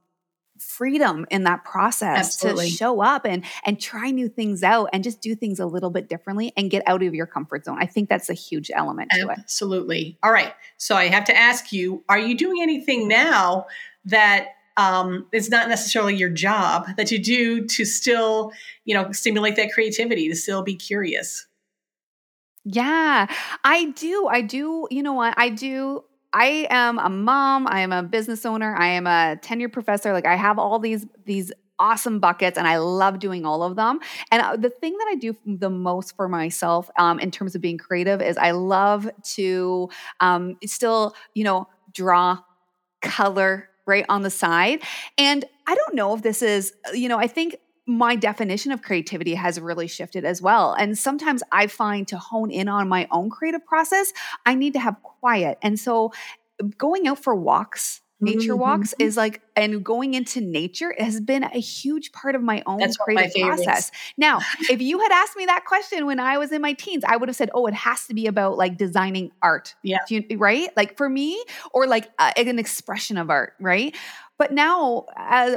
freedom 0.63 1.27
in 1.31 1.45
that 1.45 1.65
process 1.65 2.19
Absolutely. 2.19 2.71
to 2.71 2.77
show 2.77 3.01
up 3.03 3.25
and 3.25 3.45
and 3.65 3.81
try 3.81 4.11
new 4.11 4.29
things 4.29 4.63
out 4.63 4.89
and 4.93 5.05
just 5.05 5.21
do 5.21 5.35
things 5.35 5.61
a 5.61 5.67
little 5.67 5.91
bit 5.91 6.09
differently 6.09 6.53
and 6.57 6.71
get 6.71 6.83
out 6.87 7.03
of 7.03 7.15
your 7.15 7.27
comfort 7.27 7.65
zone. 7.65 7.79
I 7.81 7.87
think 7.87 8.09
that's 8.09 8.31
a 8.31 8.35
huge 8.35 8.71
element 8.75 9.11
to 9.11 9.17
Absolutely. 9.17 9.35
it. 9.35 9.41
Absolutely. 9.41 10.19
All 10.23 10.33
right. 10.33 10.55
So 10.77 10.97
I 10.97 11.09
have 11.09 11.25
to 11.27 11.37
ask 11.37 11.73
you, 11.73 12.05
are 12.09 12.19
you 12.19 12.37
doing 12.37 12.63
anything 12.63 13.09
now 13.09 13.67
that 14.07 14.49
um, 14.77 15.27
it's 15.33 15.51
not 15.51 15.69
necessarily 15.69 16.17
your 16.17 16.31
job 16.31 16.87
that 16.97 17.11
you 17.11 17.23
do 17.23 17.67
to 17.67 17.85
still, 17.85 18.53
you 18.85 18.95
know, 18.95 19.13
stimulate 19.13 19.57
that 19.57 19.73
creativity, 19.73 20.29
to 20.29 20.37
still 20.37 20.63
be 20.63 20.75
curious? 20.75 21.47
Yeah, 22.65 23.27
I 23.65 23.87
do. 23.97 24.29
I 24.29 24.41
do. 24.41 24.87
You 24.91 25.03
know 25.03 25.15
what? 25.15 25.35
I 25.37 25.49
do 25.49 26.05
I 26.33 26.67
am 26.71 26.99
a 26.99 27.11
mom, 27.11 27.67
I 27.67 27.81
am 27.81 27.93
a 27.93 28.03
business 28.03 28.47
owner, 28.47 28.75
I 28.75 28.89
am 28.89 29.07
a 29.07 29.37
tenure 29.41 29.69
professor. 29.69 30.13
Like 30.13 30.27
I 30.27 30.37
have 30.37 30.59
all 30.59 30.79
these 30.79 31.07
these 31.25 31.53
awesome 31.79 32.21
buckets 32.21 32.57
and 32.57 32.69
I 32.69 32.79
love 32.79 33.19
doing 33.19 33.45
all 33.45 33.63
of 33.63 33.75
them. 33.75 33.99
And 34.31 34.41
uh, 34.41 34.57
the 34.57 34.71
thing 34.71 34.97
that 34.99 35.09
I 35.11 35.17
do 35.17 35.37
the 35.45 35.71
most 35.71 36.15
for 36.15 36.29
myself 36.29 36.89
um, 36.97 37.19
in 37.19 37.31
terms 37.31 37.57
of 37.57 37.61
being 37.61 37.77
creative 37.77 38.23
is 38.23 38.37
I 38.37 38.53
love 38.53 39.11
to 39.35 39.91
um, 40.21 40.57
still, 40.65 41.15
you 41.35 41.43
know, 41.43 41.69
draw, 41.93 42.39
color 43.01 43.69
right 43.85 44.07
on 44.09 44.23
the 44.23 44.31
side. 44.31 44.81
And 45.19 45.45
I 45.67 45.75
don't 45.75 45.95
know 45.95 46.15
if 46.15 46.23
this 46.23 46.41
is, 46.41 46.73
you 46.95 47.09
know, 47.09 47.19
I 47.19 47.27
think 47.27 47.57
my 47.87 48.15
definition 48.17 48.73
of 48.73 48.83
creativity 48.83 49.35
has 49.35 49.61
really 49.61 49.89
shifted 49.89 50.25
as 50.25 50.41
well. 50.41 50.73
And 50.73 50.97
sometimes 50.97 51.43
I 51.51 51.67
find 51.67 52.07
to 52.09 52.19
hone 52.19 52.51
in 52.51 52.69
on 52.69 52.89
my 52.89 53.09
own 53.11 53.29
creative 53.29 53.65
process, 53.67 54.13
I 54.47 54.55
need 54.55 54.75
to 54.75 54.81
have 54.81 55.03
quiet. 55.03 55.59
And 55.63 55.79
so 55.79 56.13
going 56.79 57.09
out 57.09 57.19
for 57.19 57.35
walks 57.35 58.03
nature 58.23 58.53
mm-hmm. 58.53 58.61
walks 58.61 58.95
is 58.99 59.17
like 59.17 59.43
and 59.57 59.85
going 59.85 60.15
into 60.15 60.41
nature 60.41 60.95
has 60.97 61.21
been 61.21 61.43
a 61.43 61.59
huge 61.59 62.13
part 62.13 62.35
of 62.35 62.43
my 62.43 62.63
own 62.67 62.79
That's 62.79 62.97
creative 62.97 63.33
process 63.43 63.91
now 64.17 64.39
if 64.71 64.81
you 64.81 65.01
had 65.01 65.13
asked 65.13 65.37
me 65.37 65.45
that 65.47 65.65
question 65.67 66.07
when 66.07 66.21
i 66.21 66.39
was 66.39 66.53
in 66.53 66.63
my 66.63 66.73
teens 66.73 67.03
i 67.07 67.17
would 67.17 67.29
have 67.29 67.37
said 67.37 67.51
oh 67.53 67.67
it 67.67 67.75
has 67.75 68.07
to 68.07 68.15
be 68.15 68.27
about 68.27 68.57
like 68.57 68.79
designing 68.79 69.33
art 69.43 69.75
yeah 69.83 69.99
you, 70.09 70.25
right 70.39 70.69
like 70.77 70.97
for 70.97 71.09
me 71.09 71.43
or 71.73 71.87
like 71.87 72.11
uh, 72.19 72.33
an 72.37 72.59
expression 72.59 73.19
of 73.19 73.29
art 73.29 73.55
right 73.61 73.97
but 74.43 74.51
now, 74.51 75.07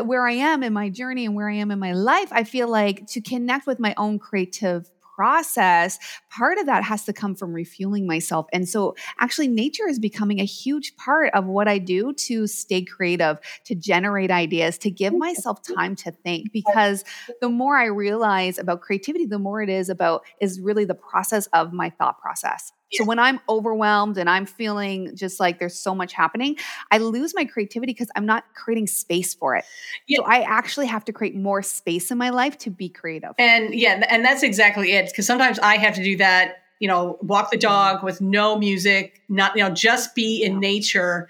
where 0.03 0.27
I 0.27 0.33
am 0.33 0.61
in 0.61 0.71
my 0.71 0.89
journey 0.89 1.25
and 1.25 1.33
where 1.33 1.49
I 1.49 1.55
am 1.55 1.71
in 1.71 1.79
my 1.79 1.93
life, 1.93 2.27
I 2.31 2.43
feel 2.43 2.67
like 2.67 3.07
to 3.07 3.19
connect 3.19 3.65
with 3.65 3.79
my 3.79 3.95
own 3.97 4.19
creative 4.19 4.91
process, 5.15 5.97
part 6.29 6.59
of 6.59 6.67
that 6.67 6.83
has 6.83 7.03
to 7.05 7.13
come 7.13 7.33
from 7.33 7.51
refueling 7.51 8.05
myself. 8.05 8.45
And 8.53 8.69
so, 8.69 8.95
actually, 9.19 9.47
nature 9.47 9.87
is 9.87 9.97
becoming 9.97 10.39
a 10.39 10.45
huge 10.45 10.95
part 10.97 11.33
of 11.33 11.47
what 11.47 11.67
I 11.67 11.79
do 11.79 12.13
to 12.13 12.45
stay 12.45 12.83
creative, 12.83 13.39
to 13.63 13.73
generate 13.73 14.29
ideas, 14.29 14.77
to 14.79 14.91
give 14.91 15.15
myself 15.15 15.63
time 15.63 15.95
to 15.95 16.11
think. 16.11 16.51
Because 16.51 17.03
the 17.41 17.49
more 17.49 17.77
I 17.77 17.85
realize 17.85 18.59
about 18.59 18.81
creativity, 18.81 19.25
the 19.25 19.39
more 19.39 19.63
it 19.63 19.69
is 19.69 19.89
about, 19.89 20.23
is 20.39 20.59
really 20.59 20.85
the 20.85 20.93
process 20.93 21.47
of 21.53 21.73
my 21.73 21.89
thought 21.89 22.19
process. 22.19 22.71
So 22.91 23.03
when 23.03 23.19
I'm 23.19 23.39
overwhelmed 23.49 24.17
and 24.17 24.29
I'm 24.29 24.45
feeling 24.45 25.15
just 25.15 25.39
like 25.39 25.59
there's 25.59 25.77
so 25.77 25.95
much 25.95 26.13
happening, 26.13 26.57
I 26.91 26.99
lose 26.99 27.33
my 27.35 27.45
creativity 27.45 27.93
because 27.93 28.09
I'm 28.15 28.25
not 28.25 28.43
creating 28.53 28.87
space 28.87 29.33
for 29.33 29.55
it. 29.55 29.65
Yeah. 30.07 30.19
So 30.19 30.23
I 30.25 30.41
actually 30.41 30.87
have 30.87 31.03
to 31.05 31.13
create 31.13 31.35
more 31.35 31.61
space 31.61 32.11
in 32.11 32.17
my 32.17 32.29
life 32.29 32.57
to 32.59 32.69
be 32.69 32.89
creative. 32.89 33.31
And 33.37 33.73
yeah, 33.73 34.05
and 34.09 34.23
that's 34.23 34.43
exactly 34.43 34.91
it. 34.93 35.07
Because 35.07 35.25
sometimes 35.25 35.59
I 35.59 35.77
have 35.77 35.95
to 35.95 36.03
do 36.03 36.17
that, 36.17 36.57
you 36.79 36.87
know, 36.87 37.17
walk 37.21 37.51
the 37.51 37.57
dog 37.57 38.03
with 38.03 38.21
no 38.21 38.57
music, 38.57 39.21
not, 39.29 39.55
you 39.55 39.63
know, 39.63 39.71
just 39.71 40.15
be 40.15 40.43
in 40.43 40.59
nature 40.59 41.29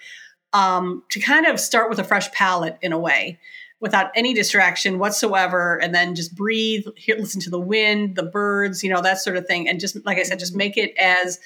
um, 0.53 1.03
to 1.09 1.19
kind 1.19 1.45
of 1.45 1.59
start 1.59 1.89
with 1.89 1.99
a 1.99 2.03
fresh 2.03 2.31
palette 2.31 2.77
in 2.81 2.93
a 2.93 2.99
way 2.99 3.39
without 3.79 4.11
any 4.15 4.33
distraction 4.33 4.99
whatsoever 4.99 5.77
and 5.81 5.93
then 5.93 6.15
just 6.15 6.35
breathe 6.35 6.85
hear, 6.95 7.17
listen 7.17 7.41
to 7.41 7.49
the 7.49 7.59
wind 7.59 8.15
the 8.15 8.23
birds 8.23 8.83
you 8.83 8.89
know 8.89 9.01
that 9.01 9.19
sort 9.19 9.37
of 9.37 9.45
thing 9.45 9.67
and 9.67 9.79
just 9.79 10.03
like 10.05 10.17
i 10.17 10.23
said 10.23 10.39
just 10.39 10.55
make 10.55 10.77
it 10.77 10.95
as 10.97 11.39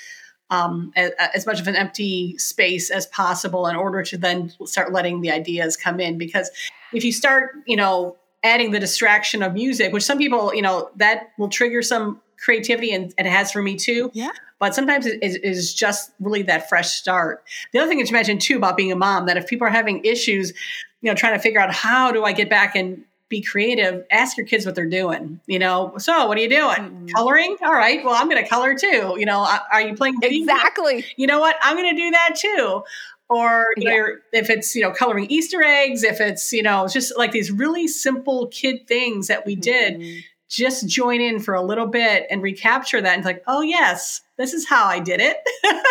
um, 0.51 0.91
as, 0.95 1.11
as, 1.35 1.45
much 1.45 1.59
of 1.59 1.67
an 1.67 1.75
empty 1.75 2.35
space 2.39 2.89
as 2.89 3.05
possible 3.05 3.67
in 3.67 3.75
order 3.75 4.01
to 4.01 4.17
then 4.17 4.51
start 4.65 4.91
letting 4.91 5.21
the 5.21 5.29
ideas 5.29 5.77
come 5.77 5.99
in 5.99 6.17
because 6.17 6.49
if 6.91 7.03
you 7.03 7.11
start 7.11 7.51
you 7.67 7.75
know 7.75 8.17
adding 8.43 8.71
the 8.71 8.79
distraction 8.79 9.43
of 9.43 9.53
music 9.53 9.93
which 9.93 10.03
some 10.03 10.17
people 10.17 10.53
you 10.55 10.61
know 10.61 10.89
that 10.95 11.29
will 11.37 11.49
trigger 11.49 11.83
some 11.83 12.19
creativity 12.37 12.91
and, 12.91 13.13
and 13.17 13.27
it 13.27 13.31
has 13.31 13.51
for 13.51 13.61
me 13.61 13.75
too 13.75 14.09
yeah 14.13 14.31
but 14.59 14.75
sometimes 14.75 15.05
it 15.05 15.19
is 15.21 15.73
just 15.73 16.11
really 16.19 16.41
that 16.43 16.67
fresh 16.67 16.89
start. 16.89 17.43
The 17.71 17.79
other 17.79 17.87
thing 17.87 17.99
that 17.99 18.09
you 18.09 18.13
mentioned 18.13 18.41
too 18.41 18.57
about 18.57 18.75
being 18.75 18.91
a 18.91 18.95
mom, 18.95 19.25
that 19.25 19.37
if 19.37 19.47
people 19.47 19.65
are 19.65 19.71
having 19.71 20.03
issues, 20.03 20.53
you 21.01 21.09
know, 21.09 21.15
trying 21.15 21.33
to 21.33 21.39
figure 21.39 21.59
out 21.59 21.73
how 21.73 22.12
do 22.12 22.23
I 22.23 22.33
get 22.33 22.49
back 22.49 22.75
and 22.75 23.03
be 23.29 23.41
creative, 23.41 24.05
ask 24.12 24.35
your 24.38 24.45
kids 24.45 24.65
what 24.65 24.75
they're 24.75 24.89
doing. 24.89 25.39
You 25.45 25.59
know, 25.59 25.93
so 25.97 26.25
what 26.25 26.38
are 26.38 26.41
you 26.41 26.49
doing? 26.49 26.62
Mm-hmm. 26.62 27.07
Coloring? 27.15 27.57
All 27.62 27.73
right. 27.73 28.03
Well, 28.03 28.15
I'm 28.15 28.27
going 28.27 28.43
to 28.43 28.49
color 28.49 28.75
too. 28.75 29.15
You 29.17 29.25
know, 29.25 29.47
are 29.71 29.81
you 29.81 29.95
playing? 29.95 30.15
Exactly. 30.21 31.05
You 31.15 31.27
know 31.27 31.39
what? 31.39 31.55
I'm 31.62 31.77
going 31.77 31.95
to 31.95 32.01
do 32.01 32.12
that 32.12 32.35
too. 32.35 32.83
Or 33.29 33.67
yeah. 33.77 33.91
know, 33.91 34.07
if 34.33 34.49
it's 34.49 34.75
you 34.75 34.81
know 34.81 34.91
coloring 34.91 35.27
Easter 35.29 35.62
eggs, 35.62 36.03
if 36.03 36.19
it's 36.19 36.51
you 36.51 36.63
know 36.63 36.88
just 36.88 37.15
like 37.15 37.31
these 37.31 37.51
really 37.51 37.88
simple 37.88 38.47
kid 38.47 38.88
things 38.88 39.27
that 39.27 39.45
we 39.45 39.55
did, 39.55 39.99
mm-hmm. 39.99 40.19
just 40.49 40.88
join 40.88 41.21
in 41.21 41.39
for 41.39 41.53
a 41.53 41.62
little 41.62 41.85
bit 41.85 42.25
and 42.31 42.41
recapture 42.41 42.99
that 42.99 43.15
and 43.15 43.23
like, 43.23 43.43
oh 43.45 43.62
yes, 43.62 44.21
this 44.38 44.53
is 44.53 44.67
how 44.67 44.85
I 44.85 44.99
did 44.99 45.21
it. 45.21 45.38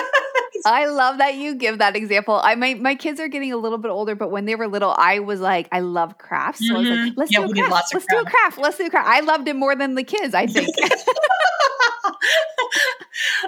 I 0.67 0.87
love 0.87 1.19
that 1.19 1.37
you 1.37 1.55
give 1.55 1.79
that 1.79 1.97
example. 1.97 2.41
I 2.43 2.55
my 2.55 2.75
my 2.75 2.95
kids 2.95 3.21
are 3.21 3.29
getting 3.29 3.53
a 3.53 3.57
little 3.57 3.79
bit 3.79 3.91
older, 3.91 4.15
but 4.15 4.31
when 4.31 4.45
they 4.45 4.55
were 4.55 4.69
little, 4.69 4.95
I 4.97 5.21
was 5.21 5.41
like, 5.41 5.69
I 5.73 5.81
love 5.81 6.19
crafts. 6.19 6.67
So 6.67 6.75
mm-hmm. 6.75 6.77
I 6.77 6.79
was 6.79 6.89
like, 6.89 6.99
mm-hmm. 6.99 7.21
let's 7.21 7.33
yeah, 7.33 7.39
do 7.39 7.45
a 7.45 7.55
craft. 7.55 7.71
Let's 7.73 7.91
craft. 7.91 8.09
do 8.11 8.19
a 8.19 8.25
craft. 8.25 8.59
Let's 8.59 8.79
do 8.79 8.87
a 8.87 8.91
craft. 8.91 9.09
I 9.09 9.21
loved 9.21 9.49
it 9.49 9.57
more 9.57 9.77
than 9.77 9.95
the 9.95 10.05
kids, 10.05 10.35
I 10.35 10.47
think. 10.47 10.75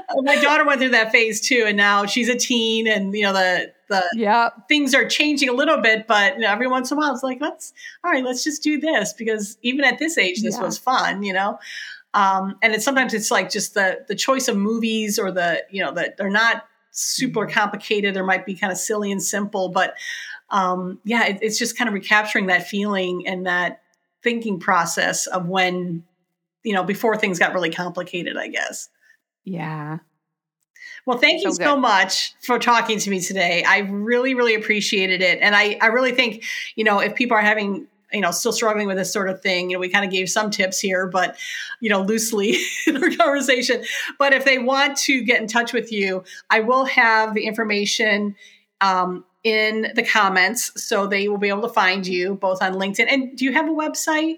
my 0.22 0.40
daughter 0.40 0.64
went 0.64 0.80
through 0.80 0.90
that 0.90 1.12
phase 1.12 1.40
too, 1.40 1.64
and 1.66 1.76
now 1.76 2.06
she's 2.06 2.28
a 2.28 2.36
teen, 2.36 2.86
and 2.86 3.14
you 3.14 3.22
know 3.22 3.32
the 3.32 3.72
the 3.88 4.04
yeah. 4.14 4.50
things 4.68 4.94
are 4.94 5.08
changing 5.08 5.48
a 5.48 5.52
little 5.52 5.78
bit, 5.78 6.06
but 6.06 6.34
you 6.34 6.40
know, 6.40 6.50
every 6.50 6.68
once 6.68 6.90
in 6.90 6.96
a 6.96 7.00
while 7.00 7.12
it's 7.12 7.22
like 7.22 7.40
let's 7.40 7.72
all 8.04 8.10
right, 8.10 8.24
let's 8.24 8.44
just 8.44 8.62
do 8.62 8.80
this 8.80 9.12
because 9.12 9.58
even 9.62 9.84
at 9.84 9.98
this 9.98 10.18
age, 10.18 10.42
this 10.42 10.56
yeah. 10.56 10.62
was 10.62 10.78
fun, 10.78 11.22
you 11.22 11.32
know. 11.32 11.58
Um, 12.12 12.56
and 12.62 12.74
it's 12.74 12.84
sometimes 12.84 13.14
it's 13.14 13.30
like 13.30 13.50
just 13.50 13.74
the 13.74 14.04
the 14.08 14.16
choice 14.16 14.48
of 14.48 14.56
movies 14.56 15.18
or 15.18 15.30
the 15.30 15.64
you 15.70 15.82
know 15.82 15.92
that 15.92 16.16
they're 16.16 16.30
not 16.30 16.64
super 16.90 17.46
complicated. 17.46 18.14
There 18.14 18.24
might 18.24 18.46
be 18.46 18.54
kind 18.54 18.72
of 18.72 18.78
silly 18.78 19.10
and 19.12 19.22
simple, 19.22 19.68
but 19.68 19.94
um, 20.50 20.98
yeah, 21.04 21.26
it, 21.26 21.38
it's 21.42 21.58
just 21.58 21.76
kind 21.76 21.88
of 21.88 21.94
recapturing 21.94 22.46
that 22.46 22.66
feeling 22.66 23.26
and 23.26 23.46
that 23.46 23.82
thinking 24.22 24.58
process 24.58 25.26
of 25.26 25.46
when 25.46 26.04
you 26.62 26.74
know 26.74 26.84
before 26.84 27.16
things 27.16 27.38
got 27.38 27.54
really 27.54 27.70
complicated. 27.70 28.36
I 28.36 28.48
guess. 28.48 28.88
Yeah. 29.44 29.98
Well, 31.06 31.18
thank 31.18 31.42
you 31.42 31.52
so, 31.52 31.64
so 31.64 31.76
much 31.76 32.34
for 32.42 32.58
talking 32.58 32.98
to 32.98 33.10
me 33.10 33.20
today. 33.20 33.64
I 33.66 33.78
really, 33.78 34.34
really 34.34 34.54
appreciated 34.54 35.22
it. 35.22 35.38
And 35.40 35.56
I, 35.56 35.78
I 35.80 35.86
really 35.86 36.12
think, 36.12 36.44
you 36.76 36.84
know, 36.84 37.00
if 37.00 37.14
people 37.14 37.36
are 37.36 37.42
having 37.42 37.86
you 38.12 38.20
know 38.20 38.30
still 38.30 38.52
struggling 38.52 38.86
with 38.86 38.96
this 38.96 39.12
sort 39.12 39.28
of 39.28 39.40
thing. 39.42 39.70
You 39.70 39.76
know 39.76 39.80
we 39.80 39.88
kind 39.88 40.04
of 40.04 40.10
gave 40.10 40.28
some 40.28 40.50
tips 40.50 40.80
here 40.80 41.06
but 41.06 41.36
you 41.80 41.90
know 41.90 42.02
loosely 42.02 42.56
in 42.86 43.02
our 43.02 43.10
conversation. 43.10 43.84
But 44.18 44.32
if 44.32 44.44
they 44.44 44.58
want 44.58 44.96
to 44.98 45.22
get 45.22 45.40
in 45.40 45.46
touch 45.46 45.72
with 45.72 45.92
you 45.92 46.24
i 46.50 46.60
will 46.60 46.84
have 46.84 47.34
the 47.34 47.44
information 47.44 48.34
um, 48.80 49.24
in 49.44 49.92
the 49.94 50.02
comments 50.02 50.72
so 50.82 51.06
they 51.06 51.28
will 51.28 51.38
be 51.38 51.48
able 51.48 51.62
to 51.62 51.68
find 51.68 52.06
you 52.06 52.34
both 52.34 52.62
on 52.62 52.74
linkedin. 52.74 53.06
And 53.08 53.36
do 53.36 53.44
you 53.44 53.52
have 53.52 53.68
a 53.68 53.72
website 53.72 54.36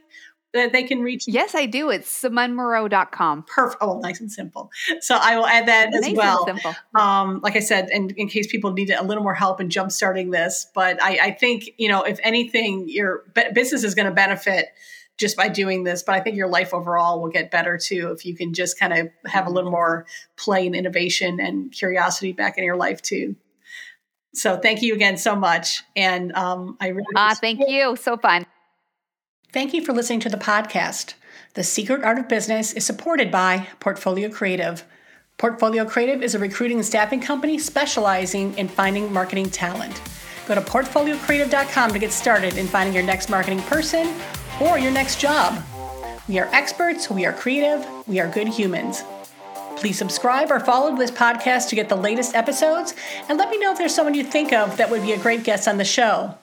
that 0.52 0.72
they 0.72 0.82
can 0.82 1.00
reach? 1.00 1.24
Yes, 1.26 1.54
I 1.54 1.66
do. 1.66 1.90
It's 1.90 2.22
simonemoreau.com. 2.22 3.44
Perfect. 3.44 3.82
Oh, 3.82 3.98
nice 4.00 4.20
and 4.20 4.30
simple. 4.30 4.70
So 5.00 5.16
I 5.20 5.36
will 5.36 5.46
add 5.46 5.66
that 5.68 5.90
nice 5.90 6.08
as 6.08 6.16
well. 6.16 6.46
simple. 6.46 6.74
Um, 6.94 7.40
like 7.42 7.56
I 7.56 7.60
said, 7.60 7.88
in, 7.90 8.10
in 8.10 8.28
case 8.28 8.46
people 8.46 8.72
need 8.72 8.90
a 8.90 9.02
little 9.02 9.22
more 9.22 9.34
help 9.34 9.60
in 9.60 9.70
jump 9.70 9.92
starting 9.92 10.30
this. 10.30 10.66
But 10.74 11.02
I, 11.02 11.18
I 11.22 11.30
think, 11.32 11.70
you 11.78 11.88
know, 11.88 12.02
if 12.02 12.18
anything, 12.22 12.88
your 12.88 13.24
business 13.54 13.84
is 13.84 13.94
going 13.94 14.06
to 14.06 14.14
benefit 14.14 14.68
just 15.18 15.36
by 15.36 15.48
doing 15.48 15.84
this. 15.84 16.02
But 16.02 16.16
I 16.16 16.20
think 16.20 16.36
your 16.36 16.48
life 16.48 16.74
overall 16.74 17.20
will 17.20 17.30
get 17.30 17.50
better 17.50 17.78
too 17.78 18.12
if 18.12 18.26
you 18.26 18.34
can 18.34 18.54
just 18.54 18.78
kind 18.78 18.92
of 18.92 19.08
have 19.26 19.46
a 19.46 19.50
little 19.50 19.70
more 19.70 20.06
play 20.36 20.66
and 20.66 20.74
innovation 20.74 21.40
and 21.40 21.72
curiosity 21.72 22.32
back 22.32 22.58
in 22.58 22.64
your 22.64 22.76
life 22.76 23.00
too. 23.00 23.36
So 24.34 24.56
thank 24.56 24.82
you 24.82 24.94
again 24.94 25.18
so 25.18 25.36
much. 25.36 25.82
And 25.94 26.32
um, 26.34 26.76
I 26.80 26.88
really. 26.88 27.06
Ah, 27.16 27.36
thank 27.38 27.60
you. 27.68 27.96
So 27.96 28.16
fun. 28.16 28.46
Thank 29.52 29.74
you 29.74 29.84
for 29.84 29.92
listening 29.92 30.20
to 30.20 30.30
the 30.30 30.38
podcast. 30.38 31.12
The 31.54 31.62
Secret 31.62 32.02
Art 32.02 32.18
of 32.18 32.26
Business 32.26 32.72
is 32.72 32.86
supported 32.86 33.30
by 33.30 33.68
Portfolio 33.80 34.30
Creative. 34.30 34.82
Portfolio 35.36 35.84
Creative 35.84 36.22
is 36.22 36.34
a 36.34 36.38
recruiting 36.38 36.78
and 36.78 36.86
staffing 36.86 37.20
company 37.20 37.58
specializing 37.58 38.56
in 38.56 38.66
finding 38.66 39.12
marketing 39.12 39.50
talent. 39.50 40.00
Go 40.48 40.54
to 40.54 40.62
portfoliocreative.com 40.62 41.90
to 41.90 41.98
get 41.98 42.12
started 42.12 42.56
in 42.56 42.66
finding 42.66 42.94
your 42.94 43.04
next 43.04 43.28
marketing 43.28 43.60
person 43.64 44.14
or 44.58 44.78
your 44.78 44.90
next 44.90 45.20
job. 45.20 45.62
We 46.28 46.38
are 46.38 46.48
experts, 46.54 47.10
we 47.10 47.26
are 47.26 47.32
creative, 47.34 47.86
we 48.08 48.20
are 48.20 48.28
good 48.28 48.48
humans. 48.48 49.02
Please 49.76 49.98
subscribe 49.98 50.50
or 50.50 50.60
follow 50.60 50.96
this 50.96 51.10
podcast 51.10 51.68
to 51.68 51.74
get 51.74 51.90
the 51.90 51.96
latest 51.96 52.34
episodes, 52.34 52.94
and 53.28 53.36
let 53.36 53.50
me 53.50 53.58
know 53.58 53.72
if 53.72 53.76
there's 53.76 53.94
someone 53.94 54.14
you 54.14 54.24
think 54.24 54.54
of 54.54 54.78
that 54.78 54.90
would 54.90 55.02
be 55.02 55.12
a 55.12 55.18
great 55.18 55.44
guest 55.44 55.68
on 55.68 55.76
the 55.76 55.84
show. 55.84 56.38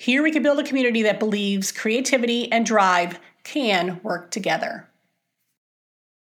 Here 0.00 0.22
we 0.22 0.32
can 0.32 0.42
build 0.42 0.58
a 0.58 0.64
community 0.64 1.02
that 1.02 1.18
believes 1.18 1.72
creativity 1.72 2.50
and 2.50 2.64
drive 2.64 3.20
can 3.44 4.00
work 4.02 4.30
together. 4.30 4.88